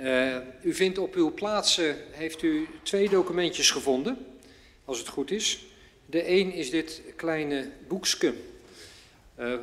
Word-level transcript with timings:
Uh, 0.00 0.36
u 0.62 0.74
vindt 0.74 0.98
op 0.98 1.14
uw 1.14 1.34
plaatsen, 1.34 1.96
heeft 2.10 2.42
u 2.42 2.68
twee 2.82 3.08
documentjes 3.08 3.70
gevonden, 3.70 4.26
als 4.84 4.98
het 4.98 5.08
goed 5.08 5.30
is. 5.30 5.64
De 6.06 6.28
een 6.28 6.52
is 6.52 6.70
dit 6.70 7.02
kleine 7.16 7.70
boekske, 7.88 8.34
uh, 9.38 9.54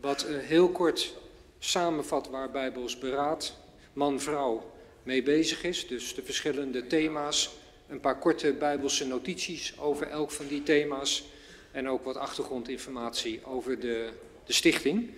wat 0.00 0.26
uh, 0.28 0.38
heel 0.38 0.68
kort 0.68 1.14
samenvat 1.58 2.28
waar 2.28 2.50
Bijbels 2.50 2.98
beraad 2.98 3.56
man-vrouw 3.92 4.72
mee 5.02 5.22
bezig 5.22 5.62
is. 5.62 5.86
Dus 5.86 6.14
de 6.14 6.22
verschillende 6.22 6.86
thema's, 6.86 7.50
een 7.88 8.00
paar 8.00 8.18
korte 8.18 8.52
Bijbelse 8.52 9.06
notities 9.06 9.78
over 9.78 10.08
elk 10.08 10.30
van 10.30 10.46
die 10.46 10.62
thema's 10.62 11.24
en 11.72 11.88
ook 11.88 12.04
wat 12.04 12.16
achtergrondinformatie 12.16 13.44
over 13.44 13.80
de, 13.80 14.10
de 14.46 14.52
stichting. 14.52 15.10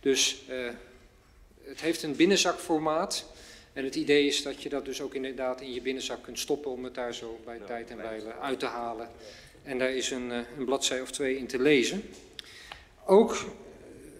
Dus 0.00 0.42
het 1.62 1.80
heeft 1.80 2.02
een 2.02 2.16
binnenzakformaat. 2.16 3.24
En 3.78 3.84
het 3.84 3.94
idee 3.94 4.26
is 4.26 4.42
dat 4.42 4.62
je 4.62 4.68
dat 4.68 4.84
dus 4.84 5.00
ook 5.00 5.14
inderdaad 5.14 5.60
in 5.60 5.72
je 5.72 5.80
binnenzak 5.80 6.22
kunt 6.22 6.38
stoppen 6.38 6.70
om 6.70 6.84
het 6.84 6.94
daar 6.94 7.14
zo 7.14 7.40
bij 7.44 7.58
tijd 7.66 7.90
en 7.90 7.96
wijle 7.96 8.32
uit 8.34 8.58
te 8.58 8.66
halen. 8.66 9.10
En 9.62 9.78
daar 9.78 9.90
is 9.90 10.10
een, 10.10 10.30
een 10.30 10.64
bladzij 10.64 11.00
of 11.00 11.10
twee 11.10 11.36
in 11.36 11.46
te 11.46 11.58
lezen. 11.58 12.02
Ook 13.06 13.44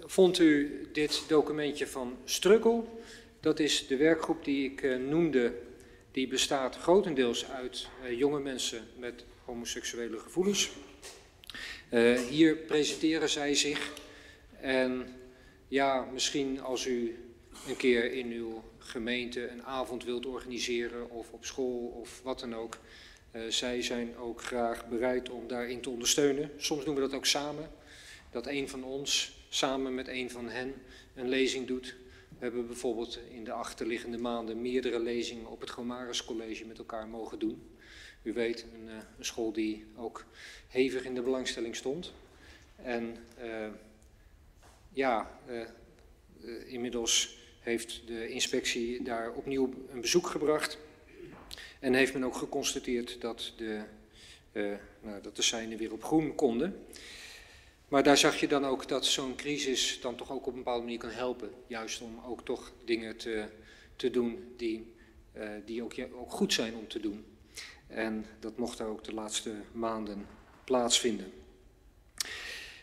vond 0.07 0.39
u 0.39 0.81
dit 0.93 1.23
documentje 1.29 1.87
van 1.87 2.17
Strukkel. 2.25 3.03
Dat 3.41 3.59
is 3.59 3.87
de 3.87 3.97
werkgroep 3.97 4.45
die 4.45 4.71
ik 4.71 4.83
uh, 4.83 4.97
noemde. 4.97 5.53
Die 6.13 6.29
bestaat 6.29 6.77
grotendeels 6.77 7.51
uit 7.51 7.89
jonge 8.17 8.41
mensen 8.41 8.87
met 8.97 9.25
homoseksuele 9.45 10.19
gevoelens. 10.19 10.71
Uh, 11.91 12.21
hier 12.21 12.57
presenteren 12.57 13.29
zij 13.29 13.55
zich. 13.55 13.93
En 14.61 15.07
ja, 15.69 16.09
misschien 16.13 16.61
als 16.61 16.87
u 16.87 17.17
een 17.69 17.77
keer 17.77 18.13
in 18.13 18.33
uw 18.33 18.63
gemeente 18.89 19.49
een 19.49 19.65
avond 19.65 20.05
wilt 20.05 20.27
organiseren 20.27 21.11
of 21.11 21.33
op 21.33 21.45
school 21.45 21.87
of 21.87 22.21
wat 22.23 22.41
dan 22.41 22.55
ook. 22.55 22.79
Uh, 23.33 23.43
zij 23.49 23.83
zijn 23.83 24.17
ook 24.17 24.43
graag 24.43 24.89
bereid 24.89 25.31
om 25.31 25.49
daarin 25.49 25.81
te 25.81 25.91
ondersteunen. 25.91 26.51
Soms 26.57 26.85
doen 26.85 26.95
we 26.95 27.01
dat 27.01 27.15
ook 27.15 27.27
samen. 27.27 27.71
Dat 28.31 28.47
een 28.47 28.69
van 28.69 28.85
ons 28.85 29.37
samen 29.49 29.95
met 29.95 30.09
een 30.09 30.31
van 30.31 30.49
hen 30.49 30.75
een 31.15 31.29
lezing 31.29 31.67
doet. 31.67 31.97
We 32.29 32.45
hebben 32.45 32.67
bijvoorbeeld 32.67 33.19
in 33.31 33.45
de 33.45 33.53
achterliggende 33.53 34.19
maanden 34.19 34.61
meerdere 34.61 35.01
lezingen 35.01 35.47
op 35.47 35.61
het 35.61 35.71
Gomarus 35.71 36.25
College 36.25 36.65
met 36.65 36.79
elkaar 36.79 37.09
mogen 37.09 37.39
doen. 37.39 37.63
U 38.23 38.33
weet, 38.33 38.67
een, 38.75 38.89
uh, 38.89 38.95
een 39.19 39.25
school 39.25 39.53
die 39.53 39.87
ook 39.97 40.25
hevig 40.69 41.05
in 41.05 41.15
de 41.15 41.23
belangstelling 41.23 41.77
stond. 41.77 42.13
En 42.77 43.17
uh, 43.43 43.69
ja, 44.93 45.41
inmiddels 46.67 47.38
heeft 47.69 48.03
de 48.07 48.29
inspectie 48.29 49.03
daar 49.03 49.33
opnieuw 49.33 49.73
een 49.93 50.01
bezoek 50.01 50.27
gebracht. 50.27 50.79
En 51.81 51.95
heeft 51.95 52.13
men 52.13 52.25
ook 52.25 52.37
geconstateerd 52.37 53.21
dat 53.21 53.53
de, 53.57 53.81
nou, 55.01 55.23
dat 55.23 55.37
de 55.37 55.43
seinen 55.43 55.79
weer 55.79 55.93
op 55.93 56.05
groen 56.05 56.35
konden. 56.35 56.87
Maar 57.89 58.03
daar 58.03 58.17
zag 58.17 58.41
je 58.41 58.49
dan 58.49 58.67
ook 58.67 58.89
dat 58.89 59.07
zo'n 59.07 59.37
crisis 59.37 59.99
dan 60.01 60.17
toch 60.17 60.33
ook 60.33 60.47
op 60.47 60.53
een 60.53 60.59
bepaalde 60.59 60.83
manier 60.83 60.99
kan 60.99 61.11
helpen. 61.11 61.51
Juist 61.67 62.01
om 62.01 62.21
ook 62.27 62.45
toch 62.45 62.73
dingen 62.85 63.17
te, 63.17 63.45
te 63.97 64.11
doen 64.11 64.55
die, 64.57 64.93
uh, 65.37 65.49
die 65.65 65.83
ook, 65.83 65.95
ook 66.13 66.33
goed 66.33 66.53
zijn 66.53 66.75
om 66.75 66.89
te 66.89 67.01
doen. 67.01 67.25
En 67.87 68.27
dat 68.41 68.59
mocht 68.59 68.81
ook 68.81 69.05
de 69.05 69.15
laatste 69.15 69.53
maanden 69.73 70.27
plaatsvinden. 70.65 71.33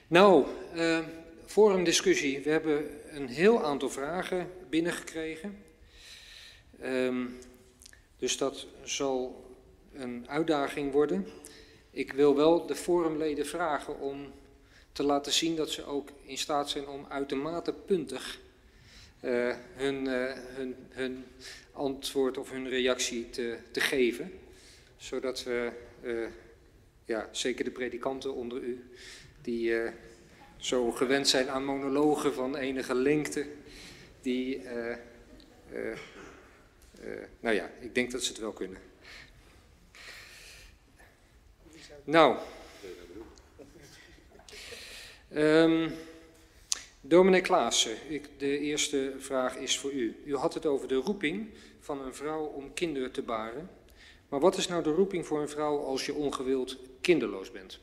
Nou, 0.08 0.46
uh, 0.76 1.00
voor 1.46 1.74
een 1.74 1.84
discussie. 1.84 2.40
We 2.40 2.50
hebben 2.50 2.86
een 3.10 3.28
heel 3.28 3.64
aantal 3.64 3.90
vragen 3.90 4.52
binnengekregen. 4.76 5.64
Um, 6.84 7.38
dus 8.18 8.38
dat 8.38 8.68
zal 8.84 9.46
een 9.94 10.26
uitdaging 10.30 10.92
worden. 10.92 11.28
Ik 11.92 12.14
wil 12.14 12.36
wel 12.36 12.66
de 12.66 12.76
forumleden 12.76 13.46
vragen 13.46 14.00
om 14.00 14.32
te 14.92 15.04
laten 15.04 15.34
zien 15.34 15.56
dat 15.56 15.70
ze 15.70 15.86
ook 15.86 16.10
in 16.24 16.38
staat 16.38 16.70
zijn 16.70 16.88
om 16.88 17.06
uitermate 17.10 17.74
puntig 17.74 18.40
uh, 19.22 19.56
hun, 19.76 20.06
uh, 20.06 20.32
hun, 20.36 20.76
hun, 20.90 21.26
antwoord 21.72 22.38
of 22.38 22.52
hun 22.52 22.70
reactie 22.70 23.30
te, 23.30 23.58
te 23.72 23.80
geven. 23.80 24.32
Zodat 24.98 25.44
we, 25.44 25.72
uh, 26.04 26.28
ja, 27.06 27.30
zeker 27.32 27.64
de 27.64 27.72
predikanten 27.72 28.34
onder 28.34 28.62
u, 28.62 28.90
die 29.42 29.74
zo 30.58 30.92
gewend 30.92 31.28
zijn 31.28 31.50
aan 31.50 31.66
monologen 31.66 32.34
van 32.34 32.56
enige 32.56 32.96
lengte, 32.96 33.46
die, 34.26 34.62
nou 37.40 37.56
ja, 37.56 37.72
ik 37.80 37.96
denk 37.96 38.12
dat 38.12 38.24
ze 38.24 38.32
het 38.32 38.42
wel 38.42 38.52
kunnen. 38.52 38.82
Nou. 42.04 42.38
Um, 45.34 45.94
Dominee 47.02 47.42
Klaassen, 47.42 47.98
ik, 48.10 48.30
de 48.38 48.60
eerste 48.60 49.14
vraag 49.18 49.56
is 49.56 49.80
voor 49.80 49.92
u. 49.92 50.16
U 50.26 50.36
had 50.36 50.54
het 50.54 50.66
over 50.66 50.88
de 50.88 50.96
roeping 50.96 51.50
van 51.80 52.02
een 52.02 52.16
vrouw 52.16 52.46
om 52.46 52.74
kinderen 52.74 53.12
te 53.12 53.22
baren. 53.22 53.70
Maar 54.30 54.40
wat 54.40 54.58
is 54.58 54.68
nou 54.68 54.84
de 54.84 54.92
roeping 54.92 55.26
voor 55.26 55.42
een 55.42 55.50
vrouw 55.50 55.80
als 55.80 56.06
je 56.06 56.14
ongewild 56.14 56.78
kinderloos 57.02 57.52
bent? 57.52 57.80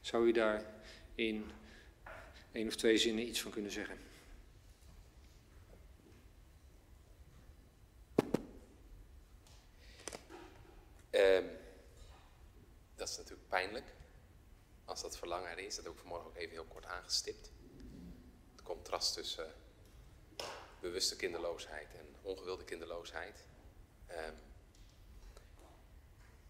Zou 0.00 0.26
u 0.26 0.32
daar 0.32 0.64
in 1.14 1.44
één 2.52 2.66
of 2.66 2.76
twee 2.76 2.98
zinnen 2.98 3.28
iets 3.28 3.40
van 3.40 3.50
kunnen 3.50 3.70
zeggen? 3.70 4.09
Um, 11.10 11.50
dat 12.94 13.08
is 13.08 13.16
natuurlijk 13.16 13.48
pijnlijk 13.48 13.94
als 14.84 15.02
dat 15.02 15.16
verlangen 15.16 15.50
er 15.50 15.58
is. 15.58 15.76
Dat 15.76 15.84
heb 15.84 15.92
ik 15.92 15.98
vanmorgen 15.98 16.28
ook 16.28 16.36
even 16.36 16.52
heel 16.52 16.64
kort 16.64 16.84
aangestipt. 16.84 17.50
Het 18.52 18.62
contrast 18.62 19.14
tussen 19.14 19.54
bewuste 20.80 21.16
kinderloosheid 21.16 21.94
en 21.94 22.16
ongewilde 22.22 22.64
kinderloosheid. 22.64 23.44
Um, 24.10 24.34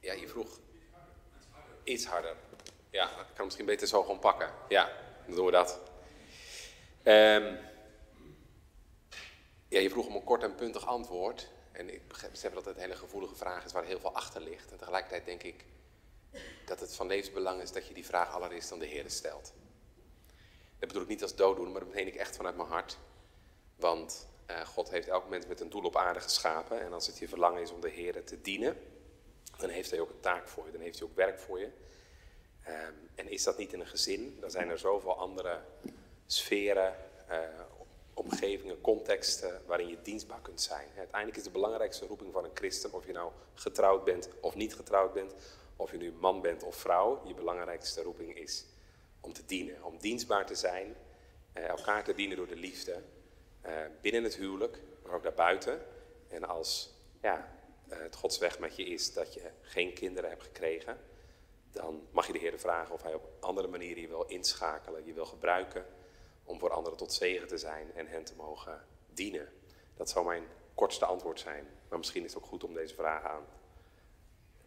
ja, 0.00 0.12
je 0.12 0.28
vroeg 0.28 0.60
iets 1.84 2.06
harder. 2.06 2.36
Ja, 2.90 3.20
ik 3.20 3.34
kan 3.34 3.44
misschien 3.44 3.66
beter 3.66 3.86
zo 3.86 4.02
gewoon 4.02 4.18
pakken. 4.18 4.54
Ja, 4.68 4.92
dan 5.26 5.34
doen 5.34 5.46
we 5.46 5.50
dat. 5.50 5.80
Um, 7.04 7.58
ja, 9.68 9.78
je 9.78 9.90
vroeg 9.90 10.06
om 10.06 10.14
een 10.14 10.24
kort 10.24 10.42
en 10.42 10.54
puntig 10.54 10.86
antwoord. 10.86 11.48
En 11.80 11.94
ik 11.94 12.00
besef 12.30 12.52
dat 12.52 12.64
het 12.64 12.74
een 12.74 12.82
hele 12.82 12.96
gevoelige 12.96 13.34
vraag 13.34 13.64
is 13.64 13.72
waar 13.72 13.84
heel 13.84 14.00
veel 14.00 14.14
achter 14.14 14.40
ligt. 14.40 14.70
En 14.70 14.78
tegelijkertijd 14.78 15.24
denk 15.24 15.42
ik, 15.42 15.64
dat 16.66 16.80
het 16.80 16.94
van 16.94 17.06
levensbelang 17.06 17.60
is 17.60 17.72
dat 17.72 17.86
je 17.86 17.94
die 17.94 18.04
vraag 18.04 18.32
allereerst 18.32 18.72
aan 18.72 18.78
de 18.78 18.86
Heer 18.86 19.10
stelt. 19.10 19.52
Dat 20.78 20.88
bedoel 20.88 21.02
ik 21.02 21.08
niet 21.08 21.22
als 21.22 21.34
dooddoen, 21.34 21.72
maar 21.72 21.80
dat 21.80 21.94
meen 21.94 22.06
ik 22.06 22.14
echt 22.14 22.36
vanuit 22.36 22.56
mijn 22.56 22.68
hart. 22.68 22.98
Want 23.76 24.28
uh, 24.50 24.60
God 24.66 24.90
heeft 24.90 25.08
elk 25.08 25.28
mens 25.28 25.46
met 25.46 25.60
een 25.60 25.70
doel 25.70 25.84
op 25.84 25.96
aarde 25.96 26.20
geschapen. 26.20 26.80
En 26.80 26.92
als 26.92 27.06
het 27.06 27.18
je 27.18 27.28
verlangen 27.28 27.62
is 27.62 27.70
om 27.70 27.80
de 27.80 27.90
Heer 27.90 28.24
te 28.24 28.40
dienen, 28.40 28.76
dan 29.58 29.68
heeft 29.68 29.90
hij 29.90 30.00
ook 30.00 30.10
een 30.10 30.20
taak 30.20 30.48
voor 30.48 30.66
je, 30.66 30.72
dan 30.72 30.80
heeft 30.80 30.98
hij 30.98 31.08
ook 31.08 31.16
werk 31.16 31.38
voor 31.38 31.58
je. 31.58 31.70
Um, 32.68 33.08
en 33.14 33.28
is 33.28 33.42
dat 33.42 33.58
niet 33.58 33.72
in 33.72 33.80
een 33.80 33.86
gezin, 33.86 34.36
dan 34.40 34.50
zijn 34.50 34.68
er 34.68 34.78
zoveel 34.78 35.18
andere 35.18 35.60
sferen, 36.26 36.96
uh, 37.30 37.36
omgevingen, 38.20 38.80
contexten 38.80 39.62
waarin 39.66 39.88
je 39.88 40.02
dienstbaar 40.02 40.40
kunt 40.40 40.60
zijn. 40.60 40.88
Uiteindelijk 40.96 41.38
is 41.38 41.44
de 41.44 41.50
belangrijkste 41.50 42.06
roeping 42.06 42.32
van 42.32 42.44
een 42.44 42.50
christen, 42.54 42.92
of 42.92 43.06
je 43.06 43.12
nou 43.12 43.32
getrouwd 43.54 44.04
bent 44.04 44.28
of 44.40 44.54
niet 44.54 44.74
getrouwd 44.74 45.12
bent, 45.12 45.34
of 45.76 45.90
je 45.90 45.96
nu 45.96 46.12
man 46.12 46.40
bent 46.40 46.62
of 46.62 46.76
vrouw, 46.76 47.22
je 47.26 47.34
belangrijkste 47.34 48.02
roeping 48.02 48.34
is 48.34 48.64
om 49.20 49.32
te 49.32 49.42
dienen. 49.46 49.84
Om 49.84 49.98
dienstbaar 49.98 50.46
te 50.46 50.54
zijn, 50.54 50.96
eh, 51.52 51.68
elkaar 51.68 52.04
te 52.04 52.14
dienen 52.14 52.36
door 52.36 52.46
de 52.46 52.56
liefde. 52.56 53.02
Eh, 53.60 53.72
binnen 54.00 54.24
het 54.24 54.36
huwelijk, 54.36 54.80
maar 55.04 55.14
ook 55.14 55.22
daarbuiten. 55.22 55.80
En 56.28 56.44
als 56.44 56.94
ja, 57.22 57.52
eh, 57.88 57.98
het 57.98 58.16
Gods 58.16 58.38
weg 58.38 58.58
met 58.58 58.76
je 58.76 58.84
is 58.84 59.12
dat 59.12 59.34
je 59.34 59.50
geen 59.60 59.92
kinderen 59.92 60.30
hebt 60.30 60.42
gekregen, 60.42 60.98
dan 61.70 62.08
mag 62.10 62.26
je 62.26 62.32
de 62.32 62.38
Heer 62.38 62.58
vragen 62.58 62.94
of 62.94 63.02
Hij 63.02 63.14
op 63.14 63.28
andere 63.40 63.68
manieren 63.68 64.02
je 64.02 64.08
wil 64.08 64.24
inschakelen, 64.24 65.06
je 65.06 65.12
wil 65.12 65.26
gebruiken 65.26 65.86
om 66.50 66.58
voor 66.58 66.70
anderen 66.70 66.98
tot 66.98 67.12
zegen 67.12 67.48
te 67.48 67.58
zijn 67.58 67.90
en 67.94 68.06
hen 68.06 68.24
te 68.24 68.32
mogen 68.36 68.84
dienen. 69.14 69.48
Dat 69.96 70.10
zou 70.10 70.26
mijn 70.26 70.44
kortste 70.74 71.04
antwoord 71.04 71.40
zijn. 71.40 71.66
Maar 71.88 71.98
misschien 71.98 72.24
is 72.24 72.34
het 72.34 72.42
ook 72.42 72.48
goed 72.48 72.64
om 72.64 72.74
deze 72.74 72.94
vraag 72.94 73.24
aan 73.24 73.44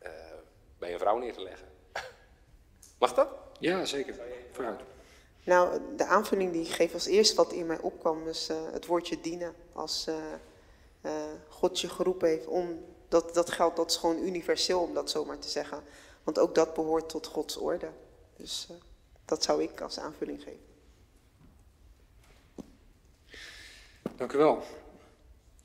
uh, 0.03 0.09
bij 0.77 0.93
een 0.93 0.99
vrouw 0.99 1.17
neer 1.17 1.33
te 1.33 1.41
leggen. 1.41 1.67
Mag 2.99 3.13
dat? 3.13 3.29
Ja, 3.59 3.85
zeker. 3.85 4.15
Vooruit. 4.51 4.81
Nou, 5.43 5.81
de 5.95 6.05
aanvulling 6.05 6.51
die 6.51 6.65
ik 6.65 6.71
geef 6.71 6.93
als 6.93 7.05
eerste 7.05 7.35
wat 7.35 7.51
in 7.51 7.65
mij 7.65 7.79
opkwam, 7.79 8.27
is 8.27 8.49
uh, 8.49 8.57
het 8.71 8.85
woordje 8.85 9.21
dienen. 9.21 9.55
Als 9.73 10.07
uh, 10.07 10.15
uh, 11.01 11.11
God 11.49 11.79
je 11.79 11.89
geroepen 11.89 12.27
heeft 12.27 12.47
om, 12.47 12.85
dat, 13.07 13.33
dat 13.33 13.51
geldt, 13.51 13.75
dat 13.75 13.89
is 13.89 13.97
gewoon 13.97 14.17
universeel 14.17 14.79
om 14.79 14.93
dat 14.93 15.09
zomaar 15.09 15.39
te 15.39 15.49
zeggen. 15.49 15.83
Want 16.23 16.39
ook 16.39 16.55
dat 16.55 16.73
behoort 16.73 17.09
tot 17.09 17.27
Gods 17.27 17.57
orde. 17.57 17.89
Dus 18.35 18.67
dat 19.25 19.43
zou 19.43 19.63
ik 19.63 19.81
als 19.81 19.99
aanvulling 19.99 20.43
geven. 20.43 20.72
Dank 24.15 24.33
u 24.33 24.37
wel. 24.37 24.63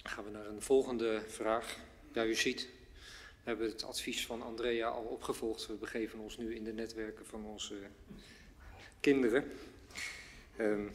gaan 0.03 0.25
we 0.25 0.31
naar 0.31 0.47
een 0.47 0.63
volgende 0.63 1.23
vraag. 1.27 1.79
Ja, 2.13 2.25
u 2.25 2.35
ziet, 2.35 2.69
we 3.43 3.43
hebben 3.45 3.69
het 3.69 3.85
advies 3.85 4.27
van 4.27 4.43
Andrea 4.43 4.89
al 4.89 5.03
opgevolgd. 5.03 5.67
We 5.67 5.75
begeven 5.75 6.19
ons 6.19 6.37
nu 6.37 6.55
in 6.55 6.65
de 6.65 6.73
netwerken 6.73 7.27
van 7.27 7.45
onze 7.45 7.75
kinderen. 9.01 9.53
Um, 10.59 10.93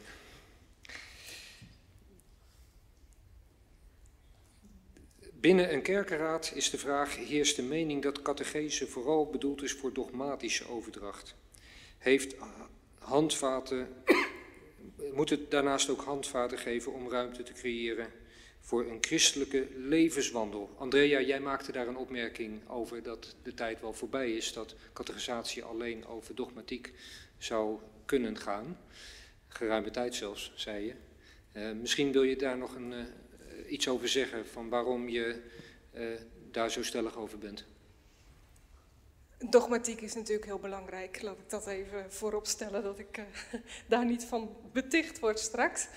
Binnen 5.34 5.74
een 5.74 5.82
kerkenraad 5.82 6.52
is 6.56 6.70
de 6.70 6.78
vraag, 6.78 7.16
heerst 7.16 7.56
de 7.56 7.64
mening 7.64 8.02
dat 8.02 8.22
catechese 8.22 8.88
vooral 8.88 9.30
bedoeld 9.30 9.64
is 9.64 9.74
voor 9.74 9.94
dogmatische 9.94 10.70
overdracht? 10.70 11.36
Heeft 11.98 12.36
handvaten, 12.98 14.04
moet 15.14 15.30
het 15.30 15.52
daarnaast 15.52 15.90
ook 15.90 16.02
handvaten 16.02 16.58
geven 16.58 16.94
om 16.94 17.10
ruimte 17.10 17.44
te 17.44 17.54
creëren 17.54 18.08
voor 18.60 18.86
een 18.86 18.98
christelijke 19.02 19.68
levenswandel? 19.76 20.70
Andrea, 20.78 21.22
jij 21.22 21.40
maakte 21.40 21.72
daar 21.72 21.88
een 21.88 21.98
opmerking 21.98 22.70
over 22.70 23.04
dat 23.04 23.36
de 23.44 23.54
tijd 23.54 23.82
wel 23.82 23.94
voorbij 23.94 24.32
is, 24.32 24.54
dat 24.54 24.76
catechisatie 24.94 25.64
alleen 25.64 26.06
over 26.06 26.36
dogmatiek 26.36 26.94
zou 27.38 27.80
kunnen 28.06 28.38
gaan. 28.38 28.78
Geruime 29.48 29.92
tijd 29.92 30.16
zelfs, 30.16 30.52
zei 30.56 30.86
je. 30.86 30.94
Uh, 31.54 31.72
misschien 31.72 32.12
wil 32.12 32.24
je 32.24 32.36
daar 32.36 32.58
nog 32.58 32.76
een, 32.76 32.92
uh, 32.92 33.72
iets 33.72 33.88
over 33.88 34.10
zeggen 34.10 34.48
van 34.48 34.70
waarom 34.70 35.10
je 35.10 35.42
uh, 35.96 36.08
daar 36.52 36.72
zo 36.72 36.84
stellig 36.84 37.18
over 37.18 37.38
bent? 37.38 37.66
Dogmatiek 39.50 40.02
is 40.02 40.16
natuurlijk 40.16 40.46
heel 40.46 40.60
belangrijk. 40.60 41.22
Laat 41.22 41.40
ik 41.40 41.50
dat 41.50 41.68
even 41.68 42.12
voorop 42.12 42.48
stellen, 42.48 42.84
dat 42.84 43.00
ik 43.00 43.18
uh, 43.18 43.26
daar 43.88 44.06
niet 44.06 44.26
van 44.26 44.56
beticht 44.72 45.20
word 45.20 45.40
straks. 45.40 45.88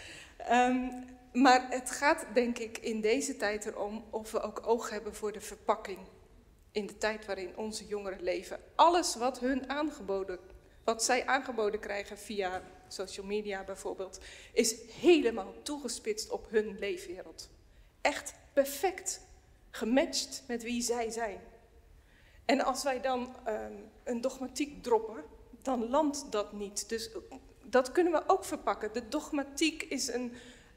Um, 0.50 1.04
maar 1.32 1.66
het 1.70 1.90
gaat 1.90 2.26
denk 2.34 2.58
ik 2.58 2.78
in 2.78 3.00
deze 3.00 3.36
tijd 3.36 3.66
erom 3.66 4.04
of 4.10 4.30
we 4.30 4.40
ook 4.40 4.66
oog 4.66 4.90
hebben 4.90 5.14
voor 5.14 5.32
de 5.32 5.40
verpakking. 5.40 5.98
In 6.72 6.86
de 6.86 6.98
tijd 6.98 7.26
waarin 7.26 7.56
onze 7.56 7.86
jongeren 7.86 8.22
leven. 8.22 8.60
Alles 8.74 9.16
wat 9.16 9.40
hun 9.40 9.70
aangeboden, 9.70 10.38
wat 10.84 11.04
zij 11.04 11.26
aangeboden 11.26 11.80
krijgen 11.80 12.18
via 12.18 12.62
social 12.88 13.26
media 13.26 13.64
bijvoorbeeld, 13.64 14.18
is 14.52 14.74
helemaal 15.00 15.54
toegespitst 15.62 16.30
op 16.30 16.50
hun 16.50 16.78
leefwereld 16.78 17.48
echt 18.06 18.34
perfect 18.52 19.20
gematcht 19.70 20.42
met 20.46 20.62
wie 20.62 20.82
zij 20.82 21.10
zijn. 21.10 21.40
En 22.46 22.64
als 22.64 22.82
wij 22.82 23.00
dan 23.00 23.36
um, 23.48 23.90
een 24.04 24.20
dogmatiek 24.20 24.82
droppen, 24.82 25.24
dan 25.62 25.88
landt 25.88 26.32
dat 26.32 26.52
niet. 26.52 26.88
Dus 26.88 27.12
eh, 27.12 27.18
dat 27.62 27.92
kunnen 27.92 28.12
we 28.12 28.22
ook 28.26 28.44
verpakken. 28.44 28.92
De 28.92 29.08
dogmatiek 29.08 29.82
is 29.82 30.08
een 30.08 30.32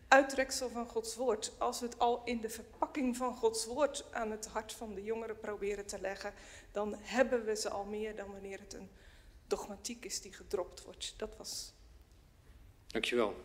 uittreksel 0.08 0.70
van 0.70 0.88
Gods 0.88 1.16
woord. 1.16 1.52
Als 1.58 1.80
we 1.80 1.86
het 1.86 2.00
al 2.00 2.22
in 2.26 2.42
de 2.42 2.50
verpakking 2.50 3.18
van 3.18 3.36
Gods 3.36 3.66
woord 3.66 4.06
aan 4.12 4.32
het 4.32 4.48
hart 4.48 4.74
van 4.74 4.94
de 4.94 5.04
jongeren 5.04 5.40
proberen 5.40 5.86
te 5.86 6.02
leggen, 6.02 6.34
dan 6.72 6.96
hebben 7.00 7.46
we 7.46 7.56
ze 7.56 7.70
al 7.70 7.86
meer 7.86 8.16
dan 8.16 8.32
wanneer 8.32 8.60
het 8.60 8.74
een 8.74 8.90
dogmatiek 9.48 10.06
is 10.06 10.22
die 10.22 10.34
gedropt 10.34 10.84
wordt. 10.84 11.14
Dat 11.18 11.38
was. 11.38 11.74
Dankjewel. 12.88 13.36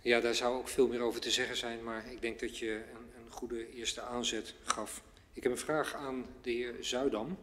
Ja, 0.00 0.20
daar 0.20 0.34
zou 0.34 0.58
ook 0.58 0.68
veel 0.68 0.88
meer 0.88 1.00
over 1.00 1.20
te 1.20 1.30
zeggen 1.30 1.56
zijn, 1.56 1.82
maar 1.82 2.12
ik 2.12 2.20
denk 2.20 2.40
dat 2.40 2.58
je 2.58 2.84
een 2.94 3.07
goede 3.38 3.74
eerste 3.74 4.00
aanzet 4.00 4.54
gaf. 4.64 5.02
Ik 5.32 5.42
heb 5.42 5.52
een 5.52 5.58
vraag 5.58 5.94
aan 5.94 6.26
de 6.42 6.50
heer 6.50 6.74
Zuidam. 6.80 7.38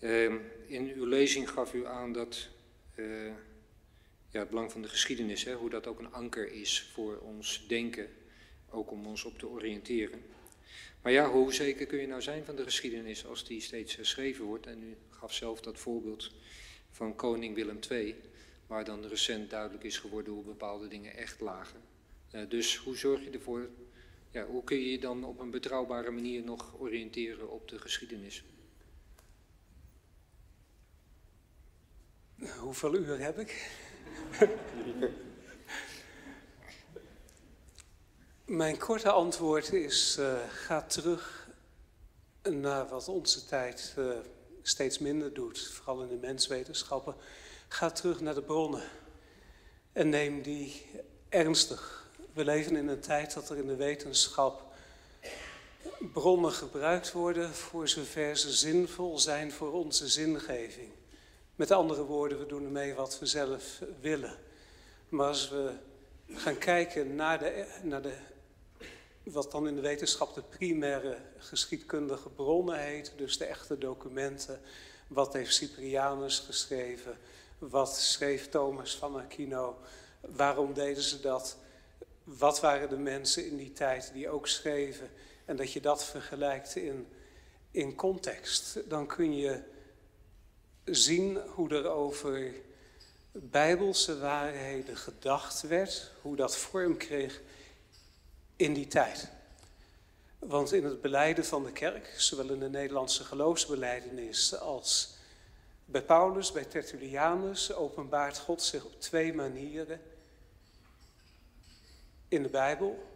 Uh, 0.00 0.32
in 0.66 0.92
uw 0.94 1.04
lezing 1.04 1.50
gaf 1.50 1.74
u 1.74 1.86
aan 1.86 2.12
dat 2.12 2.48
uh, 2.94 3.26
ja, 4.30 4.38
het 4.38 4.48
belang 4.48 4.72
van 4.72 4.82
de 4.82 4.88
geschiedenis, 4.88 5.44
hè, 5.44 5.54
hoe 5.54 5.70
dat 5.70 5.86
ook 5.86 5.98
een 5.98 6.12
anker 6.12 6.52
is 6.52 6.90
voor 6.92 7.18
ons 7.18 7.64
denken, 7.68 8.08
ook 8.70 8.90
om 8.90 9.06
ons 9.06 9.24
op 9.24 9.38
te 9.38 9.48
oriënteren. 9.48 10.22
Maar 11.02 11.12
ja, 11.12 11.30
hoe 11.30 11.52
zeker 11.52 11.86
kun 11.86 11.98
je 11.98 12.06
nou 12.06 12.22
zijn 12.22 12.44
van 12.44 12.56
de 12.56 12.64
geschiedenis 12.64 13.26
als 13.26 13.46
die 13.46 13.60
steeds 13.60 13.94
geschreven 13.94 14.44
wordt? 14.44 14.66
En 14.66 14.82
u 14.82 14.96
gaf 15.08 15.34
zelf 15.34 15.60
dat 15.60 15.78
voorbeeld 15.78 16.30
van 16.90 17.16
koning 17.16 17.54
Willem 17.54 17.78
II 17.90 18.14
waar 18.66 18.84
dan 18.84 19.06
recent 19.06 19.50
duidelijk 19.50 19.84
is 19.84 19.98
geworden 19.98 20.32
hoe 20.32 20.44
bepaalde 20.44 20.88
dingen 20.88 21.16
echt 21.16 21.40
lagen. 21.40 21.80
Uh, 22.34 22.40
dus 22.48 22.76
hoe 22.76 22.96
zorg 22.96 23.24
je 23.24 23.30
ervoor, 23.30 23.68
ja, 24.32 24.46
hoe 24.46 24.64
kun 24.64 24.76
je 24.76 24.90
je 24.90 24.98
dan 24.98 25.24
op 25.24 25.38
een 25.38 25.50
betrouwbare 25.50 26.10
manier 26.10 26.44
nog 26.44 26.74
oriënteren 26.78 27.50
op 27.50 27.68
de 27.68 27.78
geschiedenis? 27.78 28.44
Hoeveel 32.58 32.94
uur 32.94 33.20
heb 33.20 33.38
ik? 33.38 33.70
Mijn 38.46 38.78
korte 38.78 39.10
antwoord 39.10 39.72
is: 39.72 40.16
uh, 40.18 40.48
ga 40.48 40.82
terug 40.82 41.48
naar 42.42 42.88
wat 42.88 43.08
onze 43.08 43.46
tijd 43.46 43.94
uh, 43.98 44.18
steeds 44.62 44.98
minder 44.98 45.34
doet, 45.34 45.66
vooral 45.66 46.02
in 46.02 46.08
de 46.08 46.26
menswetenschappen. 46.26 47.14
Ga 47.68 47.90
terug 47.90 48.20
naar 48.20 48.34
de 48.34 48.42
bronnen 48.42 48.84
en 49.92 50.08
neem 50.08 50.42
die 50.42 50.86
ernstig. 51.28 52.01
We 52.32 52.44
leven 52.44 52.76
in 52.76 52.88
een 52.88 53.00
tijd 53.00 53.34
dat 53.34 53.50
er 53.50 53.56
in 53.56 53.66
de 53.66 53.76
wetenschap 53.76 54.62
bronnen 56.12 56.52
gebruikt 56.52 57.12
worden 57.12 57.54
voor 57.54 57.88
zover 57.88 58.36
ze 58.36 58.52
zinvol 58.52 59.18
zijn 59.18 59.52
voor 59.52 59.72
onze 59.72 60.08
zingeving. 60.08 60.90
Met 61.56 61.70
andere 61.70 62.02
woorden, 62.02 62.38
we 62.38 62.46
doen 62.46 62.64
ermee 62.64 62.94
wat 62.94 63.18
we 63.18 63.26
zelf 63.26 63.82
willen. 64.00 64.36
Maar 65.08 65.26
als 65.26 65.48
we 65.48 65.72
gaan 66.28 66.58
kijken 66.58 67.14
naar, 67.14 67.38
de, 67.38 67.66
naar 67.82 68.02
de, 68.02 68.14
wat 69.22 69.50
dan 69.50 69.68
in 69.68 69.74
de 69.74 69.80
wetenschap 69.80 70.34
de 70.34 70.42
primaire 70.42 71.18
geschiedkundige 71.38 72.28
bronnen 72.28 72.78
heet, 72.78 73.12
dus 73.16 73.38
de 73.38 73.44
echte 73.44 73.78
documenten, 73.78 74.60
wat 75.06 75.32
heeft 75.32 75.54
Cyprianus 75.54 76.38
geschreven, 76.38 77.18
wat 77.58 77.96
schreef 77.96 78.48
Thomas 78.48 78.96
van 78.96 79.16
Aquino? 79.16 79.78
Waarom 80.20 80.72
deden 80.72 81.02
ze 81.02 81.20
dat? 81.20 81.56
Wat 82.38 82.60
waren 82.60 82.88
de 82.88 82.96
mensen 82.96 83.46
in 83.46 83.56
die 83.56 83.72
tijd 83.72 84.10
die 84.12 84.28
ook 84.28 84.48
schreven? 84.48 85.10
En 85.44 85.56
dat 85.56 85.72
je 85.72 85.80
dat 85.80 86.04
vergelijkt 86.04 86.76
in, 86.76 87.08
in 87.70 87.94
context. 87.94 88.78
Dan 88.88 89.06
kun 89.06 89.36
je 89.36 89.60
zien 90.84 91.36
hoe 91.36 91.70
er 91.70 91.88
over 91.88 92.54
bijbelse 93.32 94.18
waarheden 94.18 94.96
gedacht 94.96 95.62
werd. 95.62 96.10
Hoe 96.22 96.36
dat 96.36 96.56
vorm 96.56 96.96
kreeg 96.96 97.40
in 98.56 98.74
die 98.74 98.86
tijd. 98.86 99.28
Want 100.38 100.72
in 100.72 100.84
het 100.84 101.00
beleiden 101.00 101.44
van 101.44 101.64
de 101.64 101.72
kerk, 101.72 102.14
zowel 102.16 102.50
in 102.50 102.60
de 102.60 102.68
Nederlandse 102.68 103.24
geloofsbeleidenis 103.24 104.58
als 104.58 105.14
bij 105.84 106.02
Paulus, 106.02 106.52
bij 106.52 106.64
Tertullianus 106.64 107.74
openbaart 107.74 108.38
God 108.38 108.62
zich 108.62 108.84
op 108.84 109.00
twee 109.00 109.34
manieren 109.34 110.00
in 112.32 112.42
de 112.42 112.48
Bijbel. 112.48 113.10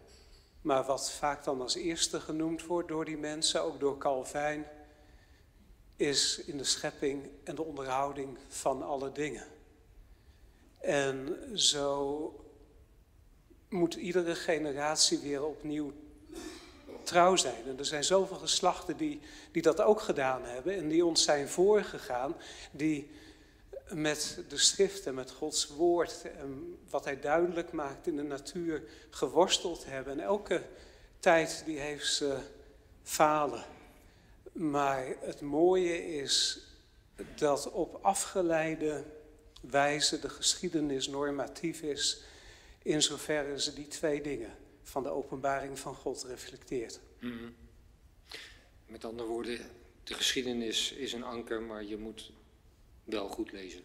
Maar 0.61 0.85
wat 0.85 1.13
vaak 1.13 1.45
dan 1.45 1.61
als 1.61 1.75
eerste 1.75 2.21
genoemd 2.21 2.67
wordt 2.67 2.89
door 2.89 3.05
die 3.05 3.17
mensen, 3.17 3.63
ook 3.63 3.81
door 3.81 3.99
Calvijn, 3.99 4.67
is 5.97 6.39
in 6.39 6.57
de 6.59 6.65
schepping 6.65 7.29
en 7.45 7.55
de 7.55 7.63
onderhouding 7.63 8.39
van 8.49 8.83
alle 8.83 9.13
dingen. 9.13 9.47
En 10.79 11.39
zo 11.55 12.31
moet 13.69 13.95
iedere 13.95 14.35
generatie 14.35 15.19
weer 15.19 15.45
opnieuw 15.45 15.93
trouw 17.03 17.37
zijn. 17.37 17.67
En 17.67 17.79
er 17.79 17.85
zijn 17.85 18.05
zoveel 18.05 18.37
geslachten 18.37 18.97
die, 18.97 19.21
die 19.53 19.63
dat 19.63 19.81
ook 19.81 20.01
gedaan 20.01 20.45
hebben 20.45 20.77
en 20.77 20.89
die 20.89 21.05
ons 21.05 21.23
zijn 21.23 21.49
voorgegaan, 21.49 22.37
die 22.71 23.11
met 23.93 24.39
de 24.49 24.59
schrift 24.59 25.07
en 25.07 25.15
met 25.15 25.31
Gods 25.31 25.67
woord 25.67 26.23
en 26.39 26.79
wat 26.91 27.05
hij 27.05 27.21
duidelijk 27.21 27.73
maakt 27.73 28.07
in 28.07 28.17
de 28.17 28.23
natuur 28.23 28.83
geworsteld 29.11 29.85
hebben. 29.85 30.13
En 30.13 30.21
elke 30.21 30.63
tijd 31.19 31.63
die 31.67 31.79
heeft 31.79 32.15
ze 32.15 32.39
falen. 33.03 33.65
Maar 34.53 35.07
het 35.21 35.41
mooie 35.41 36.17
is 36.17 36.61
dat 37.35 37.71
op 37.71 37.99
afgeleide 38.03 39.05
wijze 39.61 40.21
de 40.21 40.29
geschiedenis 40.29 41.09
normatief 41.09 41.83
is, 41.83 42.23
in 42.83 43.03
zoverre 43.03 43.61
ze 43.61 43.75
die 43.75 43.89
twee 43.89 44.23
dingen 44.23 44.57
van 44.83 45.03
de 45.03 45.09
openbaring 45.09 45.79
van 45.79 45.95
God 45.95 46.23
reflecteert. 46.23 47.01
Mm 47.21 47.55
Met 48.87 49.05
andere 49.05 49.29
woorden, 49.29 49.59
de 50.05 50.15
geschiedenis 50.15 50.93
is 50.93 51.13
een 51.13 51.25
anker, 51.25 51.63
maar 51.63 51.85
je 51.85 51.97
moet 51.97 52.33
wel 53.07 53.29
goed 53.29 53.53
lezen. 53.53 53.83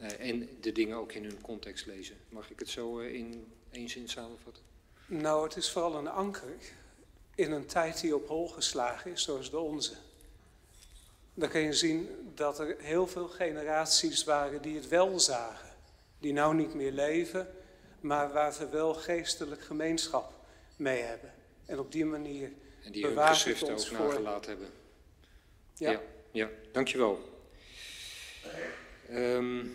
Uh, 0.00 0.30
en 0.30 0.48
de 0.60 0.72
dingen 0.72 0.96
ook 0.96 1.12
in 1.12 1.24
hun 1.24 1.40
context 1.40 1.86
lezen. 1.86 2.16
Mag 2.28 2.50
ik 2.50 2.58
het 2.58 2.68
zo 2.68 3.00
uh, 3.00 3.14
in 3.14 3.52
één 3.70 3.88
zin 3.88 4.08
samenvatten? 4.08 4.62
Nou, 5.06 5.44
het 5.44 5.56
is 5.56 5.70
vooral 5.70 5.94
een 5.94 6.08
anker 6.08 6.56
in 7.34 7.52
een 7.52 7.66
tijd 7.66 8.00
die 8.00 8.14
op 8.14 8.28
hol 8.28 8.48
geslagen 8.48 9.10
is, 9.10 9.22
zoals 9.22 9.50
de 9.50 9.58
onze. 9.58 9.92
Dan 11.34 11.48
kun 11.48 11.60
je 11.60 11.72
zien 11.72 12.08
dat 12.34 12.58
er 12.58 12.76
heel 12.78 13.06
veel 13.06 13.28
generaties 13.28 14.24
waren 14.24 14.62
die 14.62 14.76
het 14.76 14.88
wel 14.88 15.20
zagen. 15.20 15.68
Die 16.18 16.32
nou 16.32 16.54
niet 16.54 16.74
meer 16.74 16.92
leven, 16.92 17.54
maar 18.00 18.32
waar 18.32 18.56
we 18.58 18.68
wel 18.68 18.94
geestelijk 18.94 19.62
gemeenschap 19.62 20.32
mee 20.76 21.02
hebben. 21.02 21.32
En 21.66 21.78
op 21.78 21.92
die 21.92 22.04
manier 22.04 22.52
En 22.84 22.92
die 22.92 23.06
hun 23.06 23.26
geschriften 23.26 23.72
ook 23.72 23.80
voor... 23.80 24.06
nagelaten 24.06 24.50
hebben. 24.50 24.68
Ja. 25.74 25.90
ja, 25.90 26.00
ja, 26.30 26.48
dankjewel. 26.72 27.33
Ehm 29.08 29.66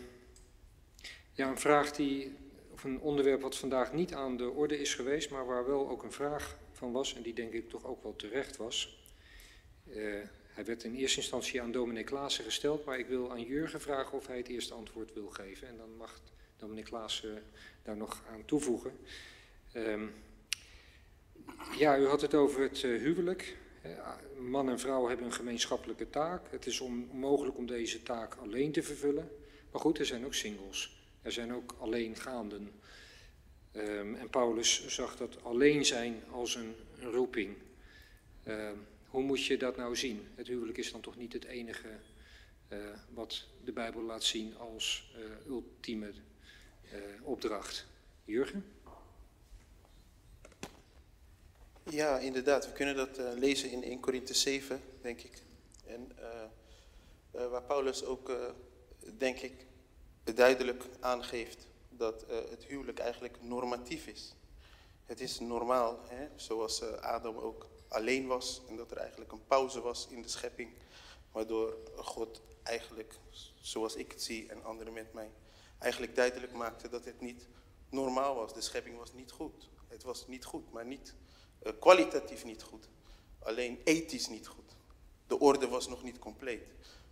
ja, 1.40 1.48
een 1.48 1.60
vraag 1.60 1.92
die, 1.92 2.36
of 2.72 2.84
een 2.84 3.00
onderwerp 3.00 3.42
wat 3.42 3.58
vandaag 3.58 3.94
niet 3.94 4.14
aan 4.14 4.38
de 4.38 4.50
orde 4.50 4.80
is 4.80 4.96
geweest, 4.96 5.30
maar 5.30 5.46
waar 5.46 5.66
wel 5.66 5.90
ook 5.90 6.04
een 6.04 6.12
vraag 6.12 6.58
van 6.72 6.92
was, 6.92 7.16
en 7.16 7.22
die 7.22 7.34
denk 7.34 7.54
ik 7.54 7.70
toch 7.70 7.86
ook 7.86 8.04
wel 8.04 8.16
terecht 8.16 8.58
was. 8.58 9.04
Eh, 9.94 9.96
hij 10.48 10.66
werd 10.66 10.84
in 10.84 10.96
eerste 10.96 11.20
instantie 11.20 11.62
aan 11.62 11.72
dominee 11.72 12.04
Klaassen 12.04 12.44
gesteld, 12.44 12.86
maar 12.86 13.00
ik 13.00 13.08
wil 13.08 13.32
aan 13.32 13.42
Jurgen 13.42 13.82
vragen 13.82 14.18
of 14.18 14.28
hij 14.28 14.38
het 14.38 14.48
eerste 14.48 14.74
antwoord 14.74 15.14
wil 15.14 15.30
geven. 15.30 15.68
En 15.68 15.78
dan 15.78 15.98
mag 15.98 16.22
dominee 16.58 16.84
Klaassen 16.84 17.44
daar 17.84 17.98
nog 17.98 18.24
aan 18.32 18.46
toevoegen. 18.46 18.92
Ehm, 19.72 20.06
ja, 21.78 21.98
u 21.98 22.06
had 22.06 22.22
het 22.22 22.34
over 22.36 22.62
het 22.62 22.84
eh, 22.84 22.90
huwelijk. 22.90 23.58
Man 24.40 24.70
en 24.70 24.80
vrouw 24.80 25.08
hebben 25.08 25.26
een 25.26 25.34
gemeenschappelijke 25.34 26.10
taak. 26.10 26.42
Het 26.52 26.66
is 26.66 26.80
on- 26.80 27.10
onmogelijk 27.12 27.58
om 27.58 27.66
deze 27.66 28.04
taak 28.04 28.36
alleen 28.36 28.72
te 28.72 28.84
vervullen. 28.84 29.30
Maar 29.72 29.82
goed, 29.82 30.00
er 30.00 30.06
zijn 30.06 30.26
ook 30.26 30.34
singles. 30.34 30.98
Er 31.22 31.32
zijn 31.32 31.54
ook 31.54 31.76
alleengaanden. 31.80 32.72
Ehm, 33.72 34.16
en 34.16 34.30
Paulus 34.30 34.88
zag 34.88 35.18
dat 35.18 35.44
alleen 35.44 35.86
zijn 35.86 36.24
als 36.32 36.56
een, 36.56 36.76
een 37.00 37.12
roeping. 37.12 37.56
Ehm, 38.44 38.76
hoe 39.08 39.24
moet 39.24 39.46
je 39.46 39.58
dat 39.58 39.78
nou 39.78 39.96
zien? 39.96 40.28
Het 40.36 40.48
huwelijk 40.48 40.78
is 40.78 40.92
dan 40.92 41.02
toch 41.02 41.18
niet 41.18 41.34
het 41.34 41.46
enige 41.46 41.88
eh, 42.68 42.78
wat 43.14 43.46
de 43.64 43.72
Bijbel 43.72 44.02
laat 44.02 44.24
zien 44.24 44.58
als 44.58 45.12
eh, 45.16 45.48
ultieme 45.48 46.12
eh, 46.92 47.00
opdracht. 47.22 47.88
Jurgen? 48.26 48.66
Ja, 51.90 52.18
inderdaad. 52.18 52.66
We 52.66 52.72
kunnen 52.72 52.96
dat 52.96 53.18
eh, 53.18 53.26
lezen 53.34 53.72
in 53.72 53.84
1 53.84 54.00
Korinthe 54.00 54.34
7, 54.34 54.82
denk 55.02 55.22
ik. 55.22 55.42
En 55.86 56.12
eh, 56.18 56.44
eh, 57.32 57.50
waar 57.50 57.64
Paulus 57.64 58.06
ook, 58.06 58.32
denk 59.18 59.40
ik, 59.40 59.66
duidelijk 60.24 60.84
aangeeft 61.00 61.68
dat 61.90 62.26
het 62.50 62.66
huwelijk 62.66 63.00
eigenlijk 63.00 63.38
normatief 63.42 64.08
is. 64.08 64.36
Het 65.06 65.20
is 65.20 65.40
normaal, 65.40 66.00
hè? 66.08 66.28
zoals 66.36 66.84
Adam 66.84 67.38
ook 67.38 67.68
alleen 67.88 68.28
was 68.28 68.62
en 68.68 68.76
dat 68.76 68.92
er 68.92 68.98
eigenlijk 68.98 69.32
een 69.32 69.46
pauze 69.48 69.82
was 69.82 70.08
in 70.10 70.22
de 70.22 70.28
schepping, 70.28 70.70
waardoor 71.32 71.78
God 71.96 72.42
eigenlijk, 72.64 73.14
zoals 73.62 73.96
ik 73.96 74.12
het 74.12 74.24
zie 74.24 74.50
en 74.50 74.64
anderen 74.64 74.94
met 74.94 75.14
mij, 75.14 75.32
eigenlijk 75.80 76.16
duidelijk 76.16 76.54
maakte 76.54 76.90
dat 76.90 77.06
het 77.06 77.22
niet 77.22 77.48
normaal 77.90 78.36
was. 78.36 78.54
De 78.54 78.62
schepping 78.62 78.98
was 78.98 79.14
niet 79.14 79.32
goed. 79.32 79.70
Het 79.88 80.04
was 80.04 80.28
niet 80.28 80.46
goed, 80.46 80.72
maar 80.72 80.86
niet 80.86 81.16
kwalitatief 81.80 82.44
niet 82.44 82.64
goed. 82.64 82.88
Alleen 83.40 83.82
ethisch 83.84 84.28
niet 84.28 84.48
goed. 84.48 84.76
De 85.28 85.40
orde 85.40 85.68
was 85.68 85.88
nog 85.88 86.04
niet 86.04 86.20
compleet. 86.20 86.68